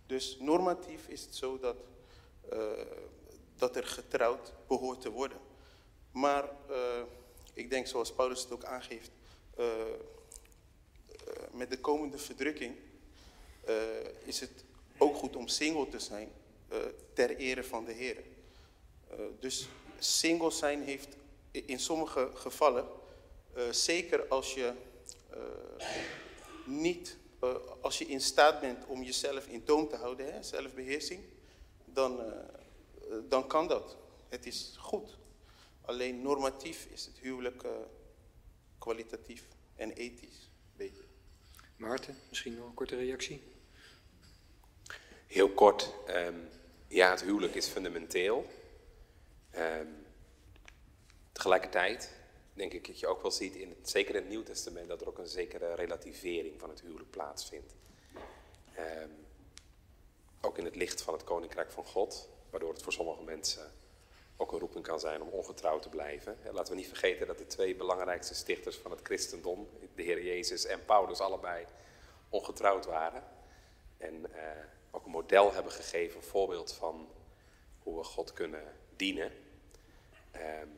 Dus 0.06 0.36
normatief 0.40 1.08
is 1.08 1.22
het 1.22 1.34
zo 1.36 1.58
dat, 1.58 1.76
eh, 2.50 2.58
dat 3.56 3.76
er 3.76 3.86
getrouwd 3.86 4.52
behoort 4.66 5.00
te 5.00 5.10
worden. 5.10 5.38
Maar 6.12 6.44
eh, 6.68 7.02
ik 7.52 7.70
denk 7.70 7.86
zoals 7.86 8.12
Paulus 8.12 8.42
het 8.42 8.52
ook 8.52 8.64
aangeeft, 8.64 9.10
eh, 9.56 9.80
eh, 9.80 9.96
met 11.52 11.70
de 11.70 11.78
komende 11.80 12.18
verdrukking 12.18 12.76
eh, 13.64 13.74
is 14.24 14.40
het 14.40 14.64
ook 14.98 15.16
goed 15.16 15.36
om 15.36 15.48
single 15.48 15.88
te 15.88 15.98
zijn 15.98 16.28
eh, 16.68 16.78
ter 17.12 17.36
ere 17.36 17.64
van 17.64 17.84
de 17.84 17.92
Heer. 17.92 18.16
Eh, 19.10 19.18
dus 19.40 19.68
single 19.98 20.50
zijn 20.50 20.82
heeft 20.82 21.08
in 21.50 21.80
sommige 21.80 22.30
gevallen, 22.34 22.86
eh, 23.54 23.70
zeker 23.70 24.28
als 24.28 24.54
je 24.54 24.72
eh, 25.30 25.86
niet, 26.64 27.16
eh, 27.40 27.54
als 27.80 27.98
je 27.98 28.06
in 28.06 28.20
staat 28.20 28.60
bent 28.60 28.86
om 28.86 29.02
jezelf 29.02 29.46
in 29.46 29.64
toom 29.64 29.88
te 29.88 29.96
houden, 29.96 30.32
hè, 30.32 30.42
zelfbeheersing, 30.42 31.20
dan, 31.84 32.20
dan 33.28 33.46
kan 33.46 33.68
dat. 33.68 33.96
Het 34.28 34.46
is 34.46 34.74
goed. 34.78 35.16
Alleen 35.88 36.22
normatief 36.22 36.86
is 36.90 37.06
het 37.06 37.18
huwelijk 37.18 37.62
eh, 37.62 37.70
kwalitatief 38.78 39.44
en 39.76 39.92
ethisch 39.92 40.50
beter. 40.76 41.04
Maarten, 41.76 42.16
misschien 42.28 42.54
nog 42.54 42.66
een 42.66 42.74
korte 42.74 42.96
reactie? 42.96 43.42
Heel 45.26 45.50
kort, 45.50 45.94
ehm, 46.06 46.38
ja, 46.88 47.10
het 47.10 47.22
huwelijk 47.22 47.54
is 47.54 47.66
fundamenteel. 47.66 48.46
Ehm, 49.50 49.86
tegelijkertijd 51.32 52.12
denk 52.58 52.72
ik 52.72 52.86
dat 52.86 53.00
je 53.00 53.06
ook 53.06 53.22
wel 53.22 53.30
ziet, 53.30 53.54
in 53.54 53.76
zeker 53.82 54.14
in 54.14 54.20
het 54.20 54.30
Nieuw 54.30 54.42
Testament, 54.42 54.88
dat 54.88 55.00
er 55.00 55.08
ook 55.08 55.18
een 55.18 55.26
zekere 55.26 55.74
relativering 55.74 56.60
van 56.60 56.68
het 56.68 56.80
huwelijk 56.80 57.10
plaatsvindt. 57.10 57.74
Ehm, 58.74 59.10
ook 60.40 60.58
in 60.58 60.64
het 60.64 60.76
licht 60.76 61.02
van 61.02 61.14
het 61.14 61.24
Koninkrijk 61.24 61.70
van 61.70 61.84
God, 61.84 62.28
waardoor 62.50 62.72
het 62.72 62.82
voor 62.82 62.92
sommige 62.92 63.22
mensen 63.22 63.72
ook 64.36 64.52
een 64.52 64.58
roeping 64.58 64.84
kan 64.84 65.00
zijn 65.00 65.22
om 65.22 65.28
ongetrouwd 65.28 65.82
te 65.82 65.88
blijven. 65.88 66.38
En 66.44 66.54
laten 66.54 66.72
we 66.72 66.78
niet 66.78 66.88
vergeten 66.88 67.26
dat 67.26 67.38
de 67.38 67.46
twee 67.46 67.76
belangrijkste 67.76 68.34
stichters 68.34 68.76
van 68.76 68.90
het 68.90 69.00
christendom, 69.02 69.68
de 69.94 70.02
Heer 70.02 70.24
Jezus 70.24 70.66
en 70.66 70.84
Paulus, 70.84 71.20
allebei 71.20 71.66
ongetrouwd 72.28 72.86
waren. 72.86 73.24
En 73.96 74.34
eh, 74.34 74.64
ook 74.90 75.04
een 75.04 75.10
model 75.10 75.52
hebben 75.52 75.72
gegeven, 75.72 76.16
een 76.16 76.22
voorbeeld 76.22 76.72
van 76.72 77.08
hoe 77.82 77.96
we 77.98 78.04
God 78.04 78.32
kunnen 78.32 78.62
dienen. 78.96 79.32
Ehm, 80.30 80.68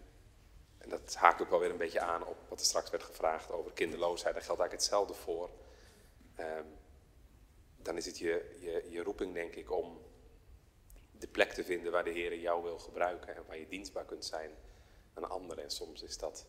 en 0.90 0.98
dat 1.04 1.14
haakt 1.14 1.42
ook 1.42 1.50
wel 1.50 1.58
weer 1.58 1.70
een 1.70 1.76
beetje 1.76 2.00
aan 2.00 2.26
op 2.26 2.36
wat 2.48 2.60
er 2.60 2.66
straks 2.66 2.90
werd 2.90 3.02
gevraagd 3.02 3.52
over 3.52 3.72
kinderloosheid. 3.72 4.34
Daar 4.34 4.44
geldt 4.44 4.60
eigenlijk 4.60 4.90
hetzelfde 4.90 5.14
voor. 5.14 5.50
Ehm, 6.36 6.66
dan 7.76 7.96
is 7.96 8.06
het 8.06 8.18
je, 8.18 8.56
je, 8.90 9.02
roeping, 9.02 9.34
denk 9.34 9.54
ik, 9.54 9.70
om 9.70 10.00
de 11.12 11.28
plek 11.28 11.52
te 11.52 11.64
vinden 11.64 11.92
waar 11.92 12.04
de 12.04 12.10
Heer 12.10 12.38
jou 12.38 12.62
wil 12.62 12.78
gebruiken 12.78 13.36
en 13.36 13.42
waar 13.46 13.58
je 13.58 13.68
dienstbaar 13.68 14.04
kunt 14.04 14.24
zijn 14.24 14.50
aan 15.14 15.30
anderen. 15.30 15.64
En 15.64 15.70
soms 15.70 16.02
is 16.02 16.18
dat 16.18 16.46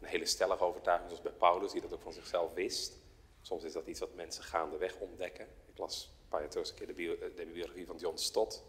een 0.00 0.08
hele 0.08 0.26
stellige 0.26 0.64
overtuiging, 0.64 1.08
zoals 1.08 1.24
bij 1.24 1.32
Paulus, 1.32 1.72
die 1.72 1.80
dat 1.80 1.92
ook 1.92 2.02
van 2.02 2.12
zichzelf 2.12 2.52
wist. 2.52 2.98
Soms 3.40 3.64
is 3.64 3.72
dat 3.72 3.86
iets 3.86 4.00
wat 4.00 4.14
mensen 4.14 4.44
gaandeweg 4.44 4.98
ontdekken. 4.98 5.48
Ik 5.66 5.78
las 5.78 6.16
een 6.22 6.28
paar 6.28 6.40
jaar 6.40 6.50
terug 6.50 6.68
een 6.68 6.74
keer 6.74 6.86
de, 6.86 7.32
de 7.34 7.46
biografie 7.46 7.86
van 7.86 7.96
John 7.96 8.16
Stott, 8.16 8.64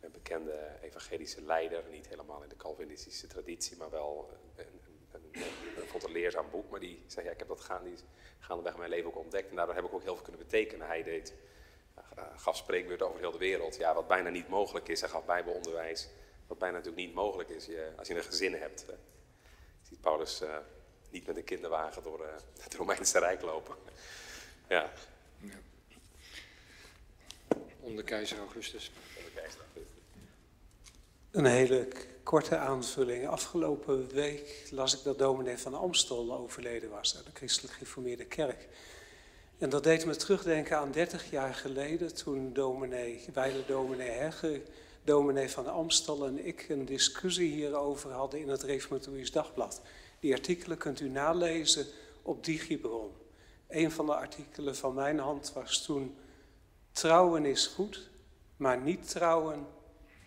een 0.00 0.10
bekende 0.12 0.78
evangelische 0.82 1.42
leider, 1.42 1.84
niet 1.90 2.08
helemaal 2.08 2.42
in 2.42 2.48
de 2.48 2.56
Calvinistische 2.56 3.26
traditie, 3.26 3.76
maar 3.76 3.90
wel 3.90 4.30
een, 4.56 4.64
een, 4.64 5.32
een, 5.32 6.02
een, 6.04 6.12
leerzaam 6.12 6.50
boek. 6.50 6.70
Maar 6.70 6.80
die 6.80 7.04
zei, 7.06 7.26
ja, 7.26 7.32
ik 7.32 7.38
heb 7.38 7.48
dat 7.48 7.60
gaan, 7.60 7.84
die 7.84 7.94
gaandeweg 8.38 8.76
mijn 8.76 8.90
leven 8.90 9.08
ook 9.08 9.16
ontdekt 9.16 9.50
en 9.50 9.56
daardoor 9.56 9.74
heb 9.74 9.84
ik 9.84 9.92
ook 9.92 10.02
heel 10.02 10.14
veel 10.14 10.24
kunnen 10.24 10.42
betekenen. 10.42 10.86
Hij 10.86 11.02
deed, 11.02 11.34
uh, 12.18 12.24
gaf 12.36 12.56
spreekbeurten 12.56 13.06
over 13.06 13.20
heel 13.20 13.30
de 13.30 13.38
wereld, 13.38 13.76
ja, 13.76 13.94
wat 13.94 14.08
bijna 14.08 14.28
niet 14.28 14.48
mogelijk 14.48 14.88
is. 14.88 15.00
Hij 15.00 15.10
gaf 15.10 15.24
bijbelonderwijs, 15.24 16.08
wat 16.46 16.58
bijna 16.58 16.76
natuurlijk 16.76 17.06
niet 17.06 17.14
mogelijk 17.14 17.48
is 17.48 17.66
je, 17.66 17.92
als 17.96 18.08
je 18.08 18.14
een 18.14 18.22
gezin 18.22 18.54
hebt. 18.54 18.84
Uh, 18.88 18.94
ziet 19.82 20.00
Paulus 20.00 20.42
uh, 20.42 20.56
niet 21.10 21.26
met 21.26 21.36
een 21.36 21.44
kinderwagen 21.44 22.02
door 22.02 22.20
uh, 22.20 22.26
het 22.60 22.74
Romeinse 22.74 23.18
Rijk 23.18 23.42
lopen. 23.42 23.76
ja. 24.68 24.92
Onder 27.80 28.04
keizer 28.04 28.38
Augustus. 28.38 28.92
Een 31.30 31.44
hele 31.44 31.88
korte 32.22 32.56
aanvulling. 32.56 33.28
Afgelopen 33.28 34.08
week 34.08 34.68
las 34.70 34.94
ik 34.96 35.02
dat 35.02 35.18
dominee 35.18 35.58
van 35.58 35.74
Amstel 35.74 36.32
overleden 36.38 36.90
was 36.90 37.16
uit 37.16 37.24
de 37.24 37.30
christelijk 37.34 37.74
gereformeerde 37.74 38.24
kerk. 38.24 38.68
En 39.58 39.70
dat 39.70 39.84
deed 39.84 40.06
me 40.06 40.16
terugdenken 40.16 40.78
aan 40.78 40.92
30 40.92 41.30
jaar 41.30 41.54
geleden 41.54 42.14
toen 42.14 42.52
dominee, 42.52 43.24
wijle 43.32 43.64
dominee 43.66 44.10
Hegge, 44.10 44.62
dominee 45.04 45.50
van 45.50 45.66
Amstel 45.66 46.26
en 46.26 46.46
ik 46.46 46.68
een 46.68 46.84
discussie 46.84 47.52
hierover 47.52 48.10
hadden 48.10 48.40
in 48.40 48.48
het 48.48 48.62
Reformatorisch 48.62 49.32
Dagblad. 49.32 49.80
Die 50.20 50.34
artikelen 50.34 50.78
kunt 50.78 51.00
u 51.00 51.08
nalezen 51.08 51.86
op 52.22 52.44
Digibron. 52.44 53.10
Een 53.68 53.90
van 53.90 54.06
de 54.06 54.14
artikelen 54.14 54.76
van 54.76 54.94
mijn 54.94 55.18
hand 55.18 55.52
was 55.52 55.82
toen 55.82 56.16
trouwen 56.92 57.44
is 57.44 57.66
goed, 57.66 58.08
maar 58.58 58.80
niet 58.80 59.08
trouwen 59.08 59.66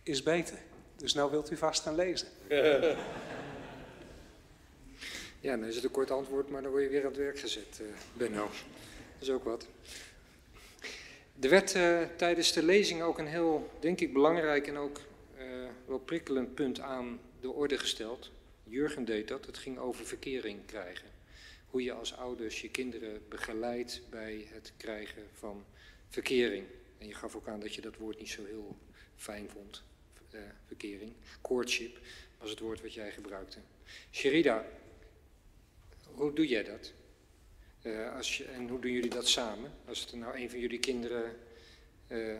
is 0.04 0.24
beter. 0.24 0.58
Dus 0.96 1.14
nou 1.14 1.32
wilt 1.32 1.52
u 1.52 1.58
vast 1.58 1.82
gaan 1.82 1.96
lezen. 1.96 2.28
Ja, 5.42 5.58
dan 5.58 5.66
is 5.66 5.76
het 5.76 5.84
een 5.84 5.92
kort 5.92 6.12
antwoord, 6.12 6.50
maar 6.50 6.62
dan 6.62 6.72
word 6.72 6.84
je 6.84 6.90
weer 6.90 7.02
aan 7.02 7.08
het 7.08 7.18
werk 7.18 7.40
gezet, 7.40 7.80
uh, 7.82 7.88
Benno. 8.14 8.44
Dat 8.44 9.22
is 9.22 9.30
ook 9.30 9.44
wat. 9.44 9.68
Er 11.40 11.50
werd 11.50 11.76
uh, 11.76 12.02
tijdens 12.16 12.54
de 12.54 12.64
lezing 12.64 13.02
ook 13.02 13.18
een 13.18 13.28
heel, 13.28 13.70
denk 13.80 14.00
ik, 14.00 14.14
belangrijk 14.14 14.68
en 14.68 14.78
ook 14.78 15.00
uh, 15.38 15.44
wel 15.86 16.00
prikkelend 16.00 16.56
punt 16.56 16.80
aan 16.80 17.20
de 17.40 17.52
orde 17.52 17.78
gesteld. 17.78 18.32
Jurgen 18.64 19.06
deed 19.06 19.28
dat, 19.28 19.46
het 19.46 19.58
ging 19.58 19.78
over 19.78 20.06
verkering 20.06 20.66
krijgen. 20.66 21.08
Hoe 21.68 21.84
je 21.84 21.94
als 21.94 22.18
ouders 22.18 22.62
je 22.62 22.70
kinderen 22.70 23.22
begeleidt 23.30 24.02
bij 24.10 24.48
het 24.50 24.74
krijgen 24.78 25.24
van 25.34 25.64
verkering. 26.10 26.66
En 27.01 27.08
je 27.08 27.13
gaf 27.13 27.36
ook 27.36 27.48
aan 27.48 27.60
dat 27.60 27.74
je 27.74 27.81
dat 27.81 27.96
woord 27.96 28.20
niet 28.20 28.29
zo 28.29 28.46
heel 28.46 28.77
fijn 29.15 29.50
vond, 29.50 29.84
uh, 30.31 30.41
verkering, 30.67 31.13
courtship. 31.41 32.00
was 32.38 32.50
het 32.50 32.60
woord 32.60 32.81
wat 32.81 32.93
jij 32.93 33.12
gebruikte. 33.12 33.60
Sherida, 34.12 34.65
hoe 36.13 36.34
doe 36.34 36.48
jij 36.48 36.63
dat? 36.63 36.91
Uh, 37.81 38.15
als 38.15 38.38
je, 38.38 38.46
en 38.46 38.67
hoe 38.67 38.79
doen 38.79 38.91
jullie 38.91 39.10
dat 39.10 39.27
samen? 39.27 39.72
Als 39.88 40.00
het 40.00 40.13
nou 40.13 40.38
een 40.38 40.50
van 40.50 40.60
jullie 40.60 40.79
kinderen. 40.79 41.38
Uh, 42.08 42.38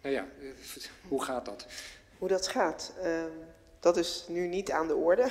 nou 0.00 0.14
ja, 0.14 0.28
hoe 1.08 1.22
gaat 1.22 1.44
dat? 1.44 1.66
Hoe 2.18 2.28
dat 2.28 2.48
gaat? 2.48 2.94
Ehm, 3.02 3.30
dat 3.80 3.96
is 3.96 4.24
nu 4.28 4.46
niet 4.46 4.70
aan 4.70 4.86
de 4.86 4.94
orde. 4.94 5.30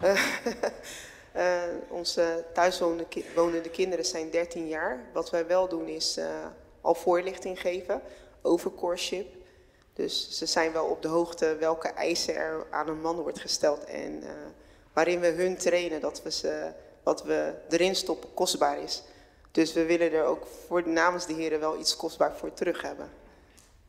onze 1.88 2.44
thuiswonende 2.54 3.70
kinderen 3.70 4.04
zijn 4.04 4.30
13 4.30 4.68
jaar. 4.68 5.10
Wat 5.12 5.30
wij 5.30 5.46
wel 5.46 5.68
doen 5.68 5.88
is 5.88 6.18
al 6.86 6.94
voorlichting 6.94 7.60
geven 7.60 8.02
over 8.42 8.74
coreship. 8.74 9.26
Dus 9.92 10.30
ze 10.30 10.46
zijn 10.46 10.72
wel 10.72 10.86
op 10.86 11.02
de 11.02 11.08
hoogte 11.08 11.56
welke 11.56 11.88
eisen 11.88 12.34
er 12.34 12.66
aan 12.70 12.88
een 12.88 13.00
man 13.00 13.16
wordt 13.16 13.40
gesteld 13.40 13.84
en 13.84 14.22
waarin 14.92 15.20
we 15.20 15.26
hun 15.26 15.56
trainen 15.56 16.00
dat 16.00 16.22
we 16.22 16.30
ze 16.30 16.72
wat 17.02 17.24
we 17.24 17.54
erin 17.68 17.94
stoppen 17.94 18.34
kostbaar 18.34 18.82
is. 18.82 19.02
Dus 19.50 19.72
we 19.72 19.84
willen 19.84 20.12
er 20.12 20.24
ook 20.24 20.46
voor 20.66 20.88
namens 20.88 21.26
de 21.26 21.32
heren 21.32 21.60
wel 21.60 21.78
iets 21.78 21.96
kostbaar 21.96 22.36
voor 22.36 22.52
terug 22.52 22.82
hebben. 22.82 23.10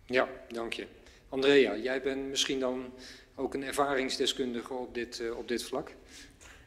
Ja, 0.06 0.28
dank 0.48 0.74
je. 0.74 0.88
Andrea, 1.30 1.76
jij 1.76 2.02
bent 2.02 2.30
misschien 2.30 2.60
dan 2.60 2.94
ook 3.36 3.54
een 3.54 3.64
ervaringsdeskundige 3.64 4.74
op 4.74 4.94
dit, 4.94 5.20
uh, 5.20 5.38
op 5.38 5.48
dit 5.48 5.64
vlak? 5.64 5.92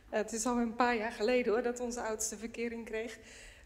Het 0.09 0.33
is 0.33 0.47
al 0.47 0.57
een 0.57 0.75
paar 0.75 0.97
jaar 0.97 1.13
geleden 1.13 1.53
hoor, 1.53 1.63
dat 1.63 1.81
onze 1.81 2.01
oudste 2.01 2.37
verkering 2.37 2.85
kreeg. 2.85 3.19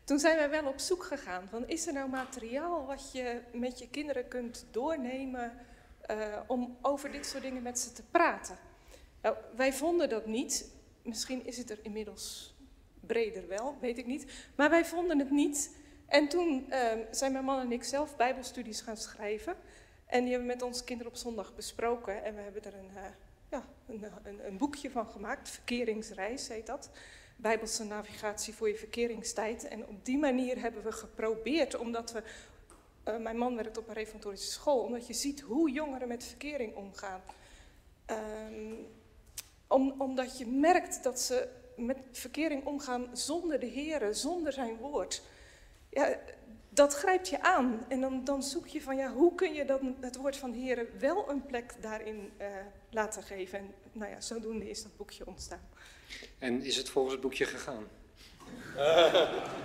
Toen 0.05 0.19
zijn 0.19 0.37
wij 0.37 0.51
wel 0.51 0.67
op 0.67 0.79
zoek 0.79 1.05
gegaan 1.05 1.49
van 1.49 1.69
is 1.69 1.87
er 1.87 1.93
nou 1.93 2.11
materiaal 2.11 2.87
wat 2.87 3.13
je 3.13 3.41
met 3.53 3.79
je 3.79 3.89
kinderen 3.89 4.29
kunt 4.29 4.67
doornemen 4.71 5.53
uh, 6.11 6.39
om 6.47 6.77
over 6.83 7.11
dit 7.13 7.27
soort 7.27 7.43
dingen 7.43 7.63
met 7.63 7.79
ze 7.79 7.93
te 7.93 8.03
praten. 8.11 8.59
Nou, 9.23 9.37
wij 9.57 9.73
vonden 9.73 10.09
dat 10.09 10.27
niet. 10.27 10.71
Misschien 11.03 11.47
is 11.47 11.57
het 11.57 11.71
er 11.71 11.79
inmiddels 11.83 12.55
breder 13.01 13.49
wel, 13.49 13.77
weet 13.81 13.99
ik 13.99 14.07
niet. 14.07 14.33
Maar 14.55 14.71
wij 14.71 14.85
vonden 14.85 15.19
het 15.19 15.31
niet. 15.31 15.77
En 16.07 16.29
toen 16.29 16.67
uh, 16.69 16.93
zijn 17.11 17.33
mijn 17.33 17.45
man 17.45 17.61
en 17.61 17.73
ik 17.73 17.85
zelf 17.85 18.17
bijbelstudies 18.17 18.81
gaan 18.81 18.97
schrijven. 18.97 19.57
En 20.07 20.21
die 20.21 20.31
hebben 20.31 20.49
we 20.49 20.55
met 20.55 20.63
onze 20.63 20.85
kinderen 20.85 21.13
op 21.13 21.19
zondag 21.19 21.55
besproken. 21.55 22.25
En 22.25 22.35
we 22.35 22.41
hebben 22.41 22.65
er 22.65 22.75
een, 22.75 22.91
uh, 22.95 23.03
ja, 23.51 23.65
een, 23.87 24.05
een, 24.23 24.47
een, 24.47 24.59
boekje 24.59 24.91
van 24.91 25.07
gemaakt. 25.07 25.49
Verkeringsreis 25.49 26.49
heet 26.49 26.67
dat. 26.67 26.91
Bijbelse 27.37 27.85
navigatie 27.85 28.55
voor 28.55 28.69
je 28.69 28.77
verkeringstijd. 28.77 29.69
En 29.69 29.87
op 29.87 30.05
die 30.05 30.19
manier 30.19 30.61
hebben 30.61 30.83
we 30.83 30.93
geprobeerd, 30.93 31.77
omdat 31.77 32.13
we... 32.13 32.23
Uh, 33.09 33.17
mijn 33.17 33.37
man 33.37 33.57
werkt 33.57 33.79
op 33.79 33.89
een 33.89 33.95
reformatorische 33.95 34.51
school. 34.51 34.79
Omdat 34.79 35.07
je 35.07 35.13
ziet 35.13 35.41
hoe 35.41 35.71
jongeren 35.71 36.09
met 36.09 36.25
verkering 36.25 36.75
omgaan. 36.75 37.23
Um, 38.07 38.87
om, 39.67 39.95
omdat 39.99 40.39
je 40.39 40.47
merkt 40.47 41.03
dat 41.03 41.21
ze 41.21 41.49
met 41.77 41.99
verkering 42.13 42.65
omgaan 42.65 43.09
zonder 43.13 43.61
de 43.61 43.67
Heer, 43.67 44.15
zonder 44.15 44.53
zijn 44.53 44.77
woord. 44.77 45.23
Ja, 45.91 46.19
dat 46.69 46.95
grijpt 46.95 47.29
je 47.29 47.43
aan. 47.43 47.85
En 47.89 48.01
dan, 48.01 48.25
dan 48.25 48.43
zoek 48.43 48.67
je 48.67 48.83
van, 48.83 48.97
ja, 48.97 49.13
hoe 49.13 49.35
kun 49.35 49.55
je 49.55 49.65
dan 49.65 49.97
het 50.01 50.17
woord 50.17 50.37
van 50.37 50.53
de 50.53 50.89
wel 50.99 51.31
een 51.31 51.47
plek 51.47 51.75
daarin 51.81 52.33
uh, 52.41 52.47
laten 52.91 53.23
geven. 53.23 53.59
En 53.59 53.75
nou 53.93 54.11
ja, 54.11 54.21
zodoende 54.21 54.71
is 54.71 54.83
dat 54.83 54.97
boekje 54.97 55.27
ontstaan. 55.27 55.69
En 56.39 56.63
is 56.63 56.77
het 56.77 56.89
volgens 56.89 57.15
het 57.15 57.23
boekje 57.23 57.45
gegaan? 57.45 57.89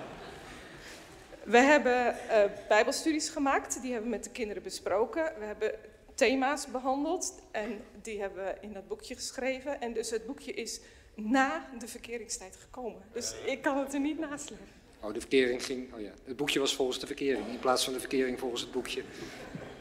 We 1.44 1.58
hebben 1.58 2.16
uh, 2.28 2.44
bijbelstudies 2.68 3.30
gemaakt, 3.30 3.82
die 3.82 3.92
hebben 3.92 4.10
we 4.10 4.16
met 4.16 4.24
de 4.24 4.30
kinderen 4.30 4.64
besproken. 4.64 5.34
We 5.40 5.46
hebben 5.46 5.72
thema's 6.16 6.68
behandeld 6.68 7.42
en 7.52 7.82
die 8.02 8.20
hebben 8.20 8.44
we 8.44 8.56
in 8.62 8.74
dat 8.74 8.88
boekje 8.88 9.16
geschreven. 9.16 9.82
En 9.82 9.94
dus 9.94 10.10
het 10.10 10.26
boekje 10.26 10.54
is 10.54 10.80
na 11.16 11.70
de 11.80 11.88
verkeringstijd 11.88 12.56
gekomen. 12.56 13.02
Dus 13.14 13.34
ik 13.46 13.62
kan 13.62 13.78
het 13.78 13.94
er 13.94 14.00
niet 14.00 14.20
naast 14.20 14.50
leggen. 14.50 14.68
Oh, 15.00 15.14
de 15.14 15.20
verkering 15.20 15.66
ging. 15.66 15.94
Oh 15.94 16.02
ja, 16.02 16.12
het 16.26 16.36
boekje 16.36 16.60
was 16.60 16.76
volgens 16.76 17.00
de 17.00 17.08
verkering 17.08 17.48
in 17.48 17.60
plaats 17.60 17.84
van 17.84 17.94
de 17.94 18.00
verkering 18.00 18.40
volgens 18.40 18.62
het 18.62 18.72
boekje. 18.72 19.04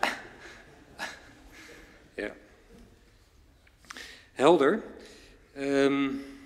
ja. 2.14 2.34
Helder. 4.32 4.82
Um, 5.56 6.37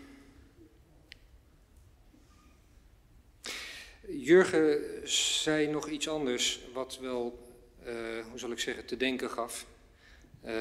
Jurgen 4.19 4.81
zei 5.09 5.67
nog 5.67 5.89
iets 5.89 6.09
anders, 6.09 6.61
wat 6.73 6.99
wel, 6.99 7.49
uh, 7.87 8.27
hoe 8.31 8.39
zal 8.39 8.51
ik 8.51 8.59
zeggen, 8.59 8.87
te 8.87 8.97
denken 8.97 9.31
gaf. 9.31 9.67
Uh, 10.45 10.53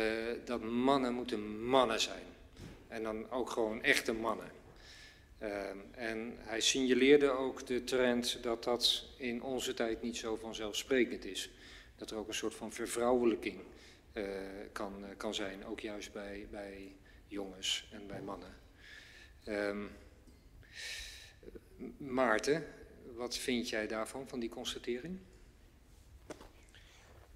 dat 0.46 0.62
mannen 0.62 1.14
moeten 1.14 1.66
mannen 1.66 2.00
zijn. 2.00 2.24
En 2.88 3.04
dan 3.04 3.30
ook 3.30 3.50
gewoon 3.50 3.84
echte 3.84 4.14
mannen. 4.14 4.52
Uh, 5.42 5.50
en 5.92 6.36
hij 6.38 6.62
signaleerde 6.62 7.30
ook 7.30 7.68
de 7.68 7.84
trend 7.84 8.44
dat 8.44 8.64
dat 8.64 9.06
in 9.18 9.44
onze 9.44 9.74
tijd 9.74 10.02
niet 10.02 10.18
zo 10.18 10.36
vanzelfsprekend 10.36 11.26
is. 11.26 11.50
Dat 11.96 12.12
er 12.12 12.18
ook 12.18 12.28
een 12.28 12.34
soort 12.34 12.56
van 12.56 12.72
vervrouwelijking 12.72 13.60
kan, 14.72 15.06
kan 15.18 15.34
zijn, 15.34 15.66
ook 15.66 15.80
juist 15.80 16.14
bij, 16.14 16.48
bij 16.52 16.96
jongens 17.28 17.90
en 17.92 18.08
bij 18.08 18.22
mannen. 18.22 18.56
Um, 19.48 19.90
Maarten, 21.98 22.66
wat 23.15 23.36
vind 23.36 23.69
jij 23.69 23.88
daarvan, 23.88 24.28
van 24.28 24.39
die 24.39 24.50
constatering? 24.50 25.19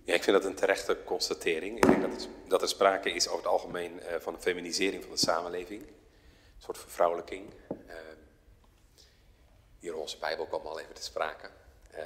Ja, 0.04 0.14
ik 0.14 0.24
vind 0.24 0.42
dat 0.42 0.46
een 0.46 0.56
terechte 0.56 0.98
constatering. 1.04 1.78
Ik 1.78 1.86
denk 1.86 2.02
dat, 2.02 2.12
het, 2.12 2.30
dat 2.48 2.62
er 2.62 2.68
sprake 2.68 3.10
is 3.10 3.28
over 3.28 3.40
het 3.40 3.48
algemeen 3.48 4.00
uh, 4.00 4.16
van 4.16 4.34
een 4.34 4.42
feminisering 4.42 5.04
van 5.04 5.12
de 5.12 5.18
samenleving. 5.18 5.82
Een 5.82 6.62
soort 6.62 6.78
vervrouwelijking. 6.78 7.54
Uh, 7.88 7.96
hier 9.80 9.94
in 9.94 10.00
onze 10.00 10.18
Bijbel 10.20 10.46
kwam 10.46 10.66
al 10.66 10.80
even 10.80 10.94
te 10.94 11.04
sprake. 11.04 11.50
Uh, 11.94 12.00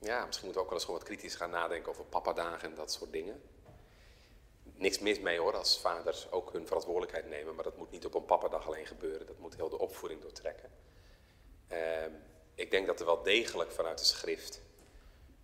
ja, 0.00 0.24
misschien 0.26 0.44
moeten 0.46 0.52
we 0.54 0.58
ook 0.58 0.64
wel 0.64 0.72
eens 0.72 0.84
gewoon 0.84 1.00
wat 1.00 1.08
kritisch 1.08 1.34
gaan 1.34 1.50
nadenken 1.50 1.90
over 1.90 2.04
papadagen 2.04 2.68
en 2.68 2.74
dat 2.74 2.92
soort 2.92 3.12
dingen. 3.12 3.42
Niks 4.62 4.98
mis 4.98 5.20
mee 5.20 5.38
hoor, 5.38 5.56
als 5.56 5.80
vaders 5.80 6.30
ook 6.30 6.52
hun 6.52 6.66
verantwoordelijkheid 6.66 7.28
nemen. 7.28 7.54
Maar 7.54 7.64
dat 7.64 7.76
moet 7.76 7.90
niet 7.90 8.06
op 8.06 8.14
een 8.14 8.24
papadag 8.24 8.66
alleen 8.66 8.86
gebeuren. 8.86 9.26
Dat 9.26 9.38
moet 9.38 9.56
heel 9.56 9.68
de 9.68 9.78
opvoeding 9.78 10.20
doortrekken. 10.20 10.70
Ehm, 12.58 12.66
ik 12.66 12.70
denk 12.70 12.86
dat 12.86 13.00
er 13.00 13.06
wel 13.06 13.22
degelijk 13.22 13.70
vanuit 13.70 13.98
de 13.98 14.04
schrift 14.04 14.60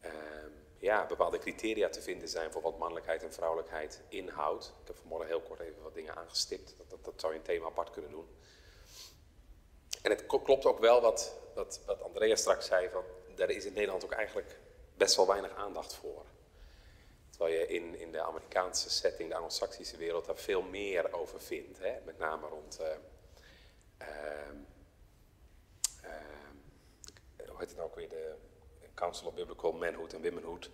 ehm, 0.00 0.50
ja, 0.78 1.06
bepaalde 1.06 1.38
criteria 1.38 1.88
te 1.88 2.02
vinden 2.02 2.28
zijn 2.28 2.52
voor 2.52 2.62
wat 2.62 2.78
mannelijkheid 2.78 3.22
en 3.22 3.32
vrouwelijkheid 3.32 4.00
inhoudt. 4.08 4.72
Ik 4.80 4.86
heb 4.86 4.96
vanmorgen 4.96 5.28
heel 5.28 5.40
kort 5.40 5.60
even 5.60 5.82
wat 5.82 5.94
dingen 5.94 6.16
aangestipt. 6.16 6.74
Dat, 6.78 6.90
dat, 6.90 7.04
dat 7.04 7.20
zou 7.20 7.32
je 7.32 7.38
een 7.38 7.44
thema 7.44 7.66
apart 7.66 7.90
kunnen 7.90 8.10
doen. 8.10 8.28
En 10.02 10.10
het 10.10 10.26
klopt 10.26 10.66
ook 10.66 10.78
wel 10.78 11.00
wat, 11.00 11.36
wat, 11.54 11.80
wat 11.86 12.02
Andrea 12.02 12.36
straks 12.36 12.66
zei, 12.66 12.88
van, 12.88 13.04
daar 13.34 13.50
is 13.50 13.64
in 13.64 13.72
Nederland 13.72 14.04
ook 14.04 14.12
eigenlijk 14.12 14.58
best 14.96 15.16
wel 15.16 15.26
weinig 15.26 15.54
aandacht 15.54 15.94
voor. 15.94 16.24
Terwijl 17.30 17.54
je 17.54 17.66
in, 17.66 17.98
in 17.98 18.12
de 18.12 18.22
Amerikaanse 18.22 18.90
setting, 18.90 19.28
de 19.28 19.34
Anglo-Saxische 19.34 19.96
wereld, 19.96 20.24
daar 20.24 20.36
veel 20.36 20.62
meer 20.62 21.12
over 21.12 21.40
vindt. 21.40 21.78
Hè? 21.78 21.94
Met 22.04 22.18
name 22.18 22.46
rond, 22.46 22.80
uh, 22.80 22.86
uh, 24.02 24.08
hoe 26.02 26.33
heet 27.64 27.76
het 27.76 27.84
ook 27.84 27.94
weer, 27.94 28.08
de 28.08 28.34
Council 28.94 29.26
of 29.26 29.34
Biblical 29.34 29.72
Manhood 29.72 30.12
en 30.12 30.22
Womenhood. 30.22 30.70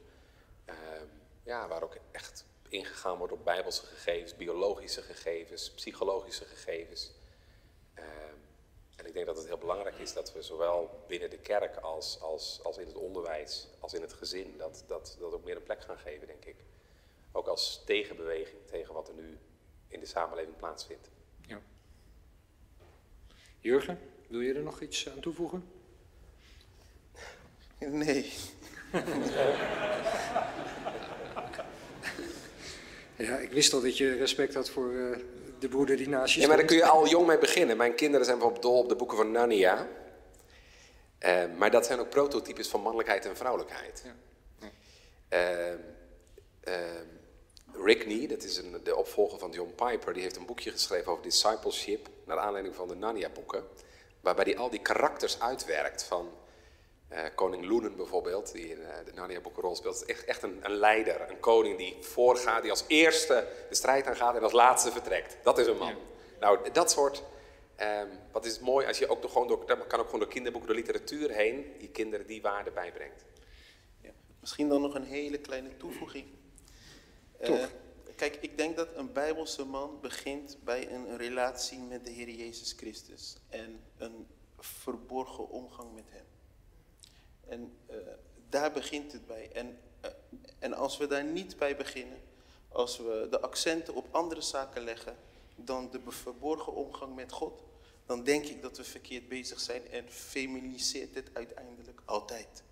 Ehm, 0.64 1.06
ja, 1.42 1.68
waar 1.68 1.82
ook 1.82 1.96
echt 2.10 2.44
ingegaan 2.68 3.18
wordt 3.18 3.32
op 3.32 3.44
bijbelse 3.44 3.86
gegevens, 3.86 4.36
biologische 4.36 5.02
gegevens, 5.02 5.70
psychologische 5.70 6.44
gegevens. 6.44 7.12
Ehm, 7.94 8.34
en 8.96 9.06
ik 9.06 9.12
denk 9.12 9.26
dat 9.26 9.36
het 9.36 9.46
heel 9.46 9.58
belangrijk 9.58 9.98
is 9.98 10.12
dat 10.12 10.32
we 10.32 10.42
zowel 10.42 11.04
binnen 11.06 11.30
de 11.30 11.38
kerk 11.38 11.76
als, 11.76 12.20
als, 12.20 12.60
als 12.62 12.78
in 12.78 12.86
het 12.86 12.96
onderwijs, 12.96 13.68
als 13.80 13.94
in 13.94 14.00
het 14.00 14.12
gezin, 14.12 14.54
dat, 14.58 14.84
dat, 14.86 15.16
dat 15.18 15.32
ook 15.32 15.44
meer 15.44 15.56
een 15.56 15.62
plek 15.62 15.82
gaan 15.82 15.98
geven, 15.98 16.26
denk 16.26 16.44
ik. 16.44 16.56
Ook 17.32 17.46
als 17.46 17.82
tegenbeweging 17.84 18.66
tegen 18.66 18.94
wat 18.94 19.08
er 19.08 19.14
nu 19.14 19.38
in 19.88 20.00
de 20.00 20.06
samenleving 20.06 20.56
plaatsvindt. 20.56 21.10
Ja. 21.46 21.60
Jurgen, 23.60 23.98
wil 24.28 24.40
je 24.40 24.54
er 24.54 24.62
nog 24.62 24.80
iets 24.80 25.08
aan 25.08 25.20
toevoegen? 25.20 25.79
Nee. 27.88 28.32
ja, 33.16 33.36
ik 33.36 33.52
wist 33.52 33.72
al 33.72 33.80
dat 33.80 33.96
je 33.96 34.16
respect 34.16 34.54
had 34.54 34.70
voor 34.70 34.92
uh, 34.92 35.16
de 35.58 35.68
broeder 35.68 35.96
die 35.96 36.08
naast 36.08 36.34
je 36.34 36.40
Ja, 36.40 36.46
maar 36.46 36.56
daar 36.56 36.66
kun 36.66 36.76
je 36.76 36.86
al 36.86 37.08
jong 37.08 37.26
mee 37.26 37.38
beginnen. 37.38 37.76
Mijn 37.76 37.94
kinderen 37.94 38.26
zijn 38.26 38.38
bijvoorbeeld 38.38 38.66
dol 38.66 38.82
op 38.82 38.88
de 38.88 38.96
boeken 38.96 39.16
van 39.16 39.30
Narnia. 39.30 39.88
Uh, 41.20 41.42
maar 41.58 41.70
dat 41.70 41.86
zijn 41.86 41.98
ook 41.98 42.08
prototypes 42.08 42.68
van 42.68 42.80
mannelijkheid 42.80 43.26
en 43.26 43.36
vrouwelijkheid. 43.36 44.04
Ja. 44.04 44.14
Ja. 45.30 45.76
Uh, 46.68 46.74
Rickney, 47.84 48.26
dat 48.26 48.42
is 48.42 48.56
een, 48.56 48.80
de 48.84 48.96
opvolger 48.96 49.38
van 49.38 49.50
John 49.50 49.72
Piper, 49.74 50.12
die 50.12 50.22
heeft 50.22 50.36
een 50.36 50.46
boekje 50.46 50.70
geschreven 50.70 51.12
over 51.12 51.24
discipleship, 51.24 52.08
naar 52.24 52.38
aanleiding 52.38 52.74
van 52.74 52.88
de 52.88 52.94
Narnia-boeken, 52.94 53.64
waarbij 54.20 54.44
hij 54.44 54.56
al 54.56 54.70
die 54.70 54.80
karakters 54.80 55.40
uitwerkt 55.40 56.04
van 56.04 56.28
Eh, 56.49 56.49
koning 57.34 57.66
Loenen 57.66 57.96
bijvoorbeeld, 57.96 58.52
die 58.52 58.70
in 58.70 58.82
eh, 58.82 59.04
de 59.04 59.12
Narnia-boek 59.12 59.56
een 59.56 59.62
rol 59.62 59.76
speelt, 59.76 59.94
is 59.94 60.04
echt, 60.04 60.24
echt 60.24 60.42
een, 60.42 60.58
een, 60.62 60.74
leider, 60.74 61.30
een 61.30 61.40
koning 61.40 61.78
die 61.78 61.96
voorgaat, 62.00 62.62
die 62.62 62.70
als 62.70 62.84
eerste 62.86 63.46
de 63.68 63.74
strijd 63.74 64.06
aangaat 64.06 64.36
en 64.36 64.42
als 64.42 64.52
laatste 64.52 64.92
vertrekt. 64.92 65.36
Dat 65.42 65.58
is 65.58 65.66
een 65.66 65.76
man. 65.76 65.94
Nou, 66.40 66.70
dat 66.72 66.90
soort, 66.90 67.22
um, 67.80 68.08
wat 68.32 68.44
is 68.44 68.52
het 68.52 68.60
mooi 68.60 68.86
als 68.86 68.98
je 68.98 69.08
ook 69.08 69.22
nog 69.22 69.32
gewoon 69.32 69.48
door, 69.48 69.66
dat 69.66 69.86
kan 69.86 69.98
ook 69.98 70.04
gewoon 70.04 70.20
door 70.20 70.28
kinderboeken, 70.28 70.70
door 70.70 70.78
literatuur 70.78 71.30
heen, 71.30 71.74
je 71.78 71.88
kinderen 71.88 72.26
die 72.26 72.42
waarde 72.42 72.70
bijbrengt. 72.70 73.24
Ja, 74.00 74.10
misschien 74.40 74.68
dan 74.68 74.80
nog 74.80 74.94
een 74.94 75.04
hele 75.04 75.38
kleine 75.38 75.76
toevoeging. 75.76 76.26
Uh, 77.40 77.64
kijk, 78.16 78.38
ik 78.40 78.58
denk 78.58 78.76
dat 78.76 78.88
een 78.94 79.12
Bijbelse 79.12 79.64
man 79.64 79.98
begint 80.00 80.58
bij 80.64 80.90
een 80.90 81.16
relatie 81.16 81.78
met 81.78 82.04
de 82.04 82.10
Heer 82.10 82.28
Jezus 82.28 82.72
Christus 82.72 83.36
en 83.48 83.80
een 83.96 84.26
verborgen 84.58 85.48
omgang 85.48 85.94
met 85.94 86.04
Hem. 86.08 86.24
En 87.50 87.76
uh, 87.90 87.96
daar 88.48 88.72
begint 88.72 89.12
het 89.12 89.26
bij. 89.26 89.50
En, 89.52 89.78
uh, 90.04 90.10
en 90.58 90.74
als 90.74 90.96
we 90.96 91.06
daar 91.06 91.24
niet 91.24 91.58
bij 91.58 91.76
beginnen, 91.76 92.18
als 92.68 92.96
we 92.96 93.26
de 93.30 93.40
accenten 93.40 93.94
op 93.94 94.06
andere 94.10 94.40
zaken 94.40 94.84
leggen 94.84 95.16
dan 95.54 95.90
de 95.90 96.00
verborgen 96.08 96.74
omgang 96.74 97.14
met 97.14 97.32
God, 97.32 97.62
dan 98.06 98.24
denk 98.24 98.44
ik 98.44 98.62
dat 98.62 98.76
we 98.76 98.84
verkeerd 98.84 99.28
bezig 99.28 99.60
zijn 99.60 99.88
en 99.90 100.10
feminiseert 100.10 101.14
het 101.14 101.30
uiteindelijk 101.32 102.00
altijd. 102.04 102.62